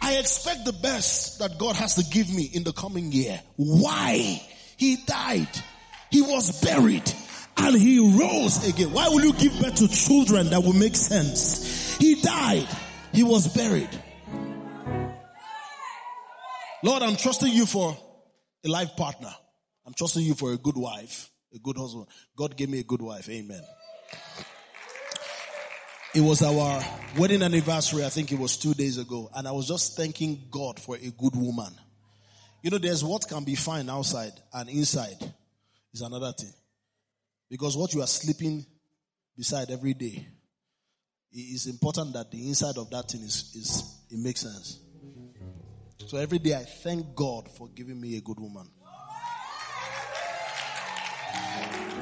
I 0.02 0.18
expect 0.18 0.66
the 0.66 0.74
best 0.74 1.40
that 1.40 1.58
God 1.60 1.76
has 1.76 1.96
to 1.96 2.04
give 2.04 2.34
me 2.34 2.50
in 2.54 2.64
the 2.64 2.74
coming 2.74 3.12
year. 3.12 3.40
Why? 3.56 4.42
He 4.78 4.98
died. 5.06 5.50
He 6.10 6.22
was 6.22 6.62
buried 6.64 7.12
and 7.58 7.76
he 7.76 8.00
rose 8.20 8.68
again. 8.68 8.92
Why 8.92 9.10
will 9.10 9.24
you 9.24 9.34
give 9.34 9.60
birth 9.62 9.76
to 9.76 9.88
children 9.88 10.50
that 10.50 10.64
will 10.64 10.74
make 10.74 10.96
sense? 10.96 11.98
He 11.98 12.16
died. 12.22 12.68
He 13.14 13.24
was 13.24 13.48
buried. 13.54 13.90
Lord, 16.84 17.04
I'm 17.04 17.16
trusting 17.16 17.52
you 17.52 17.66
for 17.68 17.96
a 18.66 18.70
life 18.70 18.96
partner. 18.96 19.32
I'm 19.86 19.94
trusting 19.94 20.24
you 20.24 20.36
for 20.36 20.54
a 20.54 20.58
good 20.58 20.78
wife, 20.78 21.30
a 21.54 21.60
good 21.60 21.78
husband. 21.78 22.08
God 22.36 22.56
gave 22.56 22.70
me 22.70 22.80
a 22.80 22.84
good 22.84 23.02
wife. 23.02 23.30
Amen. 23.30 23.62
It 26.14 26.22
was 26.22 26.42
our 26.42 26.84
wedding 27.18 27.42
anniversary. 27.42 28.04
I 28.04 28.10
think 28.10 28.32
it 28.32 28.40
was 28.40 28.58
two 28.58 28.74
days 28.74 28.98
ago. 28.98 29.30
And 29.34 29.48
I 29.48 29.52
was 29.52 29.68
just 29.68 29.96
thanking 29.96 30.48
God 30.52 30.80
for 30.80 30.98
a 30.98 31.10
good 31.10 31.36
woman. 31.36 31.74
You 32.62 32.70
know, 32.70 32.78
there's 32.78 33.04
what 33.04 33.28
can 33.28 33.44
be 33.44 33.56
fine 33.56 33.90
outside 33.90 34.34
and 34.54 34.70
inside 34.70 35.18
is 35.94 36.02
another 36.02 36.34
thing. 36.34 36.54
Because 37.50 37.76
what 37.76 37.94
you 37.94 38.02
are 38.02 38.08
sleeping 38.08 38.66
beside 39.38 39.72
every 39.72 39.94
day, 39.94 40.28
it 41.32 41.40
is 41.40 41.68
important 41.68 42.14
that 42.14 42.30
the 42.30 42.48
inside 42.48 42.78
of 42.78 42.90
that 42.92 43.10
thing 43.10 43.22
is, 43.22 43.52
is 43.56 44.00
it 44.10 44.20
makes 44.20 44.42
sense. 44.42 44.80
So 46.08 46.18
every 46.18 46.40
day 46.40 46.56
I 46.56 46.64
thank 46.64 47.16
God 47.16 47.50
for 47.58 47.70
giving 47.70 48.00
me 48.00 48.18
a 48.18 48.22
good 48.22 48.40
woman. 48.40 48.68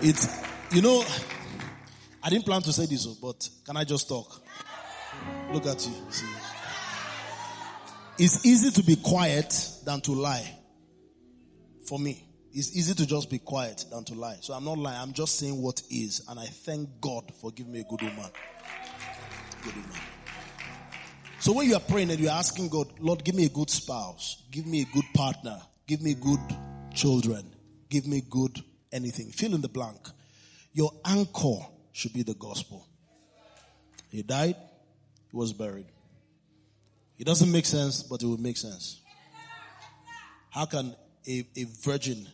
It's, 0.01 0.27
you 0.71 0.81
know, 0.81 1.03
I 2.23 2.29
didn't 2.29 2.45
plan 2.45 2.61
to 2.61 2.73
say 2.73 2.85
this, 2.85 3.05
oh, 3.07 3.17
but 3.21 3.49
can 3.65 3.77
I 3.77 3.83
just 3.83 4.07
talk? 4.07 4.41
Look 5.51 5.65
at 5.65 5.85
you. 5.87 5.93
See. 6.09 6.25
It's 8.17 8.45
easy 8.45 8.71
to 8.71 8.83
be 8.83 8.95
quiet 8.97 9.53
than 9.85 10.01
to 10.01 10.11
lie. 10.11 10.57
For 11.87 11.97
me, 11.97 12.25
it's 12.53 12.75
easy 12.75 12.93
to 12.93 13.05
just 13.05 13.29
be 13.29 13.39
quiet 13.39 13.85
than 13.91 14.03
to 14.05 14.13
lie. 14.13 14.37
So 14.41 14.53
I'm 14.53 14.65
not 14.65 14.77
lying. 14.77 14.99
I'm 14.99 15.13
just 15.13 15.39
saying 15.39 15.61
what 15.61 15.81
is. 15.89 16.25
And 16.27 16.39
I 16.39 16.45
thank 16.45 16.89
God 17.01 17.31
for 17.39 17.51
giving 17.51 17.71
me 17.71 17.79
a 17.79 17.83
good 17.83 18.01
woman. 18.01 18.29
Good 19.63 19.75
woman. 19.75 19.99
So 21.39 21.53
when 21.53 21.69
you 21.69 21.75
are 21.75 21.81
praying 21.81 22.11
and 22.11 22.19
you're 22.19 22.31
asking 22.31 22.69
God, 22.69 22.87
Lord, 22.99 23.23
give 23.23 23.35
me 23.35 23.45
a 23.45 23.49
good 23.49 23.69
spouse, 23.69 24.43
give 24.51 24.65
me 24.65 24.81
a 24.81 24.93
good 24.93 25.05
partner, 25.13 25.57
give 25.87 26.01
me 26.01 26.13
good 26.13 26.39
children, 26.93 27.55
give 27.89 28.05
me 28.05 28.21
good 28.29 28.61
anything. 28.91 29.31
Fill 29.31 29.55
in 29.55 29.61
the 29.61 29.69
blank. 29.69 29.99
Your 30.73 30.91
anchor 31.05 31.65
should 31.91 32.13
be 32.13 32.23
the 32.23 32.35
gospel. 32.35 32.87
He 34.09 34.23
died, 34.23 34.55
he 35.31 35.37
was 35.37 35.53
buried. 35.53 35.87
It 37.17 37.25
doesn't 37.25 37.51
make 37.51 37.65
sense, 37.65 38.01
but 38.03 38.21
it 38.23 38.25
will 38.25 38.37
make 38.39 38.57
sense. 38.57 39.01
How 40.49 40.65
can 40.65 40.95
a, 41.27 41.45
a 41.55 41.65
virgin 41.83 42.27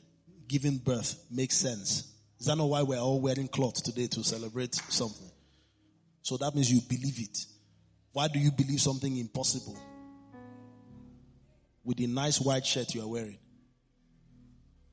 giving 0.47 0.77
birth 0.77 1.25
make 1.31 1.51
sense? 1.51 2.11
Is 2.39 2.45
that 2.45 2.57
not 2.57 2.69
why 2.69 2.83
we're 2.83 2.99
all 2.99 3.19
wearing 3.19 3.47
cloth 3.47 3.83
today 3.83 4.07
to 4.07 4.23
celebrate 4.23 4.75
something? 4.75 5.29
So 6.21 6.37
that 6.37 6.53
means 6.53 6.71
you 6.71 6.81
believe 6.81 7.19
it. 7.19 7.45
Why 8.11 8.27
do 8.27 8.39
you 8.39 8.51
believe 8.51 8.79
something 8.79 9.17
impossible? 9.17 9.77
With 11.83 11.97
the 11.97 12.07
nice 12.07 12.39
white 12.39 12.65
shirt 12.65 12.93
you 12.95 13.01
are 13.01 13.07
wearing. 13.07 13.37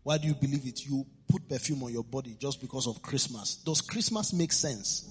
Why 0.03 0.18
do 0.18 0.27
you 0.27 0.35
believe 0.35 0.66
it? 0.66 0.85
You 0.85 1.07
put 1.32 1.48
perfume 1.48 1.82
on 1.82 1.92
your 1.92 2.04
body 2.04 2.36
just 2.38 2.60
because 2.60 2.86
of 2.86 3.00
Christmas. 3.00 3.56
Does 3.56 3.80
Christmas 3.80 4.34
make 4.34 4.52
sense? 4.52 5.10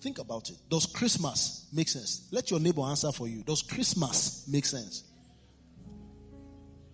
Think 0.00 0.18
about 0.18 0.50
it. 0.50 0.56
Does 0.68 0.84
Christmas 0.84 1.68
make 1.72 1.88
sense? 1.88 2.28
Let 2.32 2.50
your 2.50 2.58
neighbor 2.58 2.82
answer 2.82 3.12
for 3.12 3.28
you. 3.28 3.42
Does 3.44 3.62
Christmas 3.62 4.46
make 4.50 4.66
sense? 4.66 5.04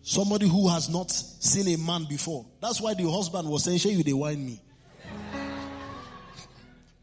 Somebody 0.02 0.46
who 0.46 0.68
has 0.68 0.90
not 0.90 1.10
seen 1.10 1.68
a 1.68 1.78
man 1.78 2.04
before. 2.08 2.44
That's 2.60 2.80
why 2.80 2.92
the 2.94 3.10
husband 3.10 3.48
was 3.48 3.64
saying, 3.64 3.78
Share 3.78 3.92
you 3.92 4.02
they 4.02 4.12
wine 4.12 4.44
me. 4.44 4.60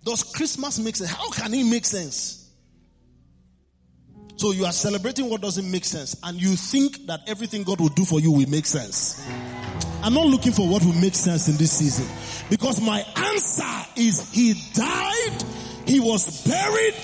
Does 0.03 0.23
Christmas 0.23 0.79
make 0.79 0.95
sense? 0.95 1.11
How 1.11 1.29
can 1.31 1.53
it 1.53 1.63
make 1.63 1.85
sense? 1.85 2.51
So 4.35 4.51
you 4.51 4.65
are 4.65 4.71
celebrating 4.71 5.29
what 5.29 5.41
doesn't 5.41 5.69
make 5.69 5.83
sense, 5.83 6.15
and 6.23 6.39
you 6.39 6.55
think 6.55 7.07
that 7.07 7.21
everything 7.27 7.63
God 7.63 7.81
will 7.81 7.89
do 7.89 8.05
for 8.05 8.21
you 8.21 8.31
will 8.31 8.49
make 8.49 8.65
sense. 8.65 9.21
I'm 10.01 10.13
not 10.13 10.27
looking 10.27 10.51
for 10.53 10.67
what 10.67 10.83
will 10.83 10.93
make 10.93 11.15
sense 11.15 11.47
in 11.49 11.57
this 11.57 11.71
season. 11.73 12.07
Because 12.49 12.81
my 12.81 13.03
answer 13.15 13.87
is 13.95 14.31
He 14.31 14.53
died, 14.73 15.43
He 15.85 15.99
was 15.99 16.45
buried, 16.47 16.95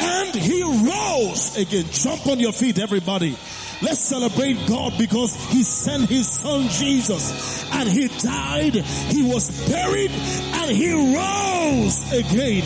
and 0.00 0.34
He 0.34 0.62
rose 0.62 1.56
again. 1.56 1.86
Jump 1.90 2.26
on 2.26 2.38
your 2.38 2.52
feet, 2.52 2.78
everybody. 2.78 3.36
Let's 3.80 4.00
celebrate 4.00 4.66
God 4.66 4.98
because 4.98 5.34
He 5.50 5.62
sent 5.62 6.08
His 6.08 6.28
Son 6.28 6.68
Jesus 6.68 7.64
and 7.72 7.88
He 7.88 8.08
died, 8.08 8.74
He 8.74 9.22
was 9.22 9.50
buried, 9.70 10.10
and 10.10 10.70
He 10.70 10.92
rose 10.92 12.12
again. 12.12 12.64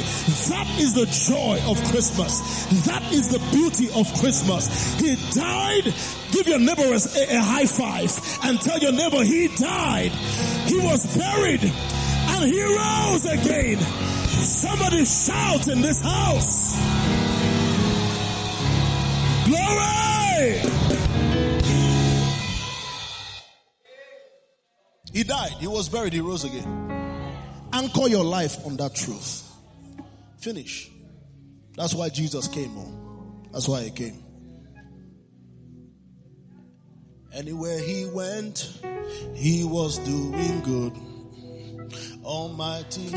That 0.48 0.66
is 0.78 0.94
the 0.94 1.06
joy 1.06 1.60
of 1.68 1.82
Christmas. 1.90 2.40
That 2.86 3.02
is 3.12 3.28
the 3.28 3.38
beauty 3.50 3.88
of 3.94 4.12
Christmas. 4.20 4.94
He 5.00 5.16
died. 5.32 5.92
Give 6.32 6.48
your 6.48 6.58
neighbor 6.58 6.94
a, 6.94 7.36
a 7.36 7.40
high 7.40 7.66
five 7.66 8.10
and 8.44 8.60
tell 8.60 8.78
your 8.78 8.92
neighbor 8.92 9.22
he 9.22 9.48
died. 9.48 10.12
He 10.66 10.78
was 10.78 11.16
buried 11.16 11.62
and 11.62 12.44
he 12.50 12.62
rose 12.62 13.26
again. 13.26 13.78
Somebody 13.80 15.04
shout 15.04 15.68
in 15.68 15.82
this 15.82 16.00
house. 16.00 16.76
Glory! 19.46 20.81
He 25.12 25.24
died. 25.24 25.52
He 25.60 25.66
was 25.66 25.88
buried. 25.88 26.12
He 26.12 26.20
rose 26.20 26.44
again. 26.44 27.68
Anchor 27.72 28.08
your 28.08 28.24
life 28.24 28.64
on 28.66 28.76
that 28.76 28.94
truth. 28.94 29.48
Finish. 30.38 30.90
That's 31.76 31.94
why 31.94 32.08
Jesus 32.08 32.48
came 32.48 32.76
on. 32.76 33.48
That's 33.52 33.68
why 33.68 33.82
he 33.82 33.90
came. 33.90 34.22
Anywhere 37.34 37.78
he 37.78 38.06
went, 38.06 38.78
he 39.34 39.64
was 39.64 39.98
doing 39.98 40.60
good. 40.60 40.92
Almighty. 42.24 43.10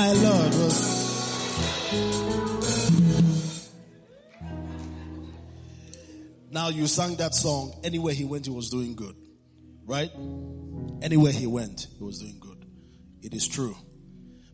My 0.00 0.12
Lord 0.12 0.54
was 0.54 0.80
Now 6.50 6.68
you 6.70 6.86
sang 6.86 7.16
that 7.16 7.34
song. 7.34 7.78
Anywhere 7.84 8.14
he 8.14 8.24
went, 8.24 8.46
he 8.46 8.50
was 8.50 8.70
doing 8.70 8.94
good. 8.94 9.14
Right? 9.84 10.10
Anywhere 11.02 11.32
he 11.32 11.46
went, 11.46 11.86
he 11.98 12.02
was 12.02 12.18
doing 12.18 12.38
good. 12.40 12.64
It 13.20 13.34
is 13.34 13.46
true. 13.46 13.76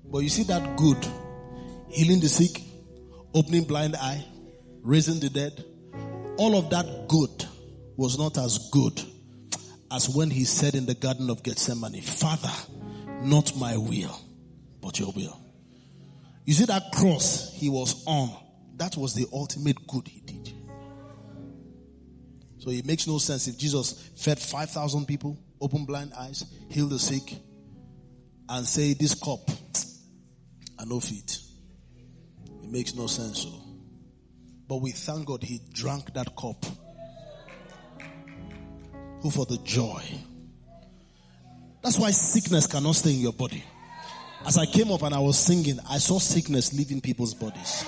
But 0.05 0.19
you 0.19 0.31
see 0.31 0.43
that 0.43 0.77
good, 0.77 1.07
healing 1.91 2.19
the 2.19 2.29
sick, 2.29 2.61
opening 3.33 3.67
blind 3.67 3.95
eye, 3.95 4.25
raising 4.83 5.21
the 5.21 5.31
dead, 5.31 5.65
all 6.39 6.57
of 6.57 6.71
that 6.71 7.07
good 7.07 7.45
was 7.97 8.19
not 8.19 8.37
as 8.37 8.69
good 8.73 9.01
as 9.93 10.09
when 10.09 10.29
he 10.29 10.45
said 10.45 10.75
in 10.75 10.87
the 10.87 10.97
Garden 10.97 11.31
of 11.31 11.45
Gethsemane, 11.45 12.03
Father, 12.03 12.51
not 13.23 13.57
my 13.57 13.77
will, 13.77 14.26
but 14.87 15.01
your 15.01 15.11
will. 15.17 15.37
You 16.45 16.55
see 16.55 16.65
that 16.67 16.93
cross 16.93 17.53
he 17.53 17.69
was 17.69 18.05
on, 18.07 18.31
that 18.77 18.97
was 18.97 19.15
the 19.15 19.27
ultimate 19.33 19.85
good 19.89 20.07
he 20.07 20.21
did. 20.21 20.53
So 22.59 22.71
it 22.71 22.87
makes 22.87 23.09
no 23.09 23.19
sense 23.19 23.49
if 23.49 23.59
Jesus 23.59 24.11
fed 24.17 24.39
5,000 24.39 25.07
people, 25.07 25.37
opened 25.61 25.89
blind 25.89 26.13
eyes, 26.17 26.45
healed 26.71 26.91
the 26.91 27.01
sick, 27.01 27.35
and 28.49 28.65
say, 28.65 28.95
This 28.95 29.15
cup, 29.15 29.51
I 30.79 30.85
no 30.85 31.01
feet. 31.01 31.37
It 32.63 32.71
makes 32.71 32.95
no 32.95 33.09
sense. 33.09 33.43
So. 33.43 33.51
But 34.69 34.77
we 34.77 34.93
thank 34.93 35.27
God 35.27 35.43
he 35.43 35.61
drank 35.73 36.15
that 36.15 36.37
cup. 36.37 36.65
Who 39.23 39.33
for 39.33 39.47
the 39.47 39.59
joy. 39.65 40.05
That's 41.83 41.99
why 41.99 42.13
sickness 42.13 42.69
cannot 42.69 42.95
stay 42.95 43.15
in 43.15 43.21
your 43.21 43.33
body. 43.33 43.65
As 44.47 44.57
I 44.57 44.65
came 44.65 44.93
up 44.93 45.03
and 45.03 45.13
I 45.13 45.19
was 45.19 45.37
singing, 45.37 45.81
I 45.91 45.99
saw 45.99 46.21
sickness 46.21 46.73
leaving 46.73 47.01
people's 47.01 47.35
bodies. 47.35 47.85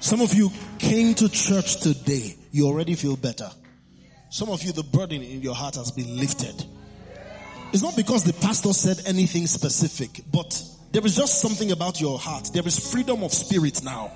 Some 0.00 0.20
of 0.20 0.34
you 0.34 0.50
came 0.78 1.14
to 1.14 1.28
church 1.28 1.80
today. 1.80 2.36
You 2.50 2.66
already 2.66 2.96
feel 2.96 3.16
better. 3.16 3.48
Some 4.30 4.48
of 4.48 4.62
you, 4.64 4.72
the 4.72 4.82
burden 4.82 5.22
in 5.22 5.40
your 5.40 5.54
heart 5.54 5.76
has 5.76 5.92
been 5.92 6.16
lifted. 6.18 6.64
It's 7.72 7.82
not 7.82 7.96
because 7.96 8.24
the 8.24 8.32
pastor 8.32 8.72
said 8.72 9.00
anything 9.06 9.46
specific, 9.46 10.20
but 10.32 10.60
there 10.90 11.06
is 11.06 11.14
just 11.14 11.40
something 11.40 11.70
about 11.70 12.00
your 12.00 12.18
heart. 12.18 12.50
There 12.52 12.66
is 12.66 12.90
freedom 12.90 13.22
of 13.22 13.32
spirit 13.32 13.84
now. 13.84 14.10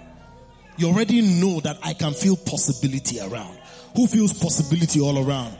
You 0.76 0.88
already 0.88 1.20
know 1.20 1.60
that 1.60 1.78
I 1.84 1.94
can 1.94 2.12
feel 2.12 2.36
possibility 2.36 3.20
around. 3.20 3.56
Who 3.94 4.08
feels 4.08 4.32
possibility 4.32 5.00
all 5.00 5.24
around? 5.24 5.56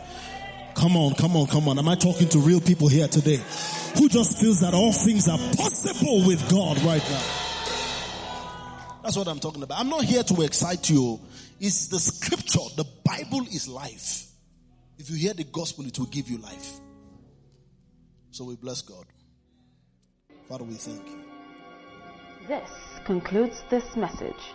Come 0.75 0.97
on, 0.97 1.15
come 1.15 1.37
on, 1.37 1.47
come 1.47 1.69
on. 1.69 1.79
Am 1.79 1.89
I 1.89 1.95
talking 1.95 2.29
to 2.31 2.41
real 2.41 2.61
people 2.61 2.89
here 2.89 3.07
today? 3.07 3.41
Who 3.97 4.09
just 4.09 4.39
feels 4.41 4.61
that 4.61 4.75
all 4.75 4.93
things 4.93 5.29
are 5.29 5.39
possible 5.57 6.27
with 6.27 6.49
God 6.51 6.81
right 6.83 7.03
now? 7.11 7.23
That's 9.03 9.17
what 9.17 9.29
I'm 9.29 9.39
talking 9.39 9.63
about. 9.63 9.79
I'm 9.79 9.89
not 9.89 10.05
here 10.05 10.23
to 10.23 10.43
excite 10.43 10.91
you. 10.91 11.21
It's 11.61 11.89
the 11.89 11.99
scripture. 11.99 12.61
The 12.77 12.87
Bible 13.05 13.43
is 13.43 13.69
life. 13.69 14.27
If 14.99 15.11
you 15.11 15.17
hear 15.17 15.35
the 15.35 15.45
gospel, 15.45 15.87
it 15.87 15.99
will 15.99 16.07
give 16.07 16.29
you 16.29 16.39
life. 16.39 16.81
So 18.31 18.45
we 18.45 18.57
bless 18.57 18.83
God. 18.83 19.05
Father, 20.49 20.65
we 20.65 20.75
thank 20.75 21.07
you. 21.07 21.23
This 22.49 22.69
concludes 23.05 23.63
this 23.71 23.85
message. 23.97 24.55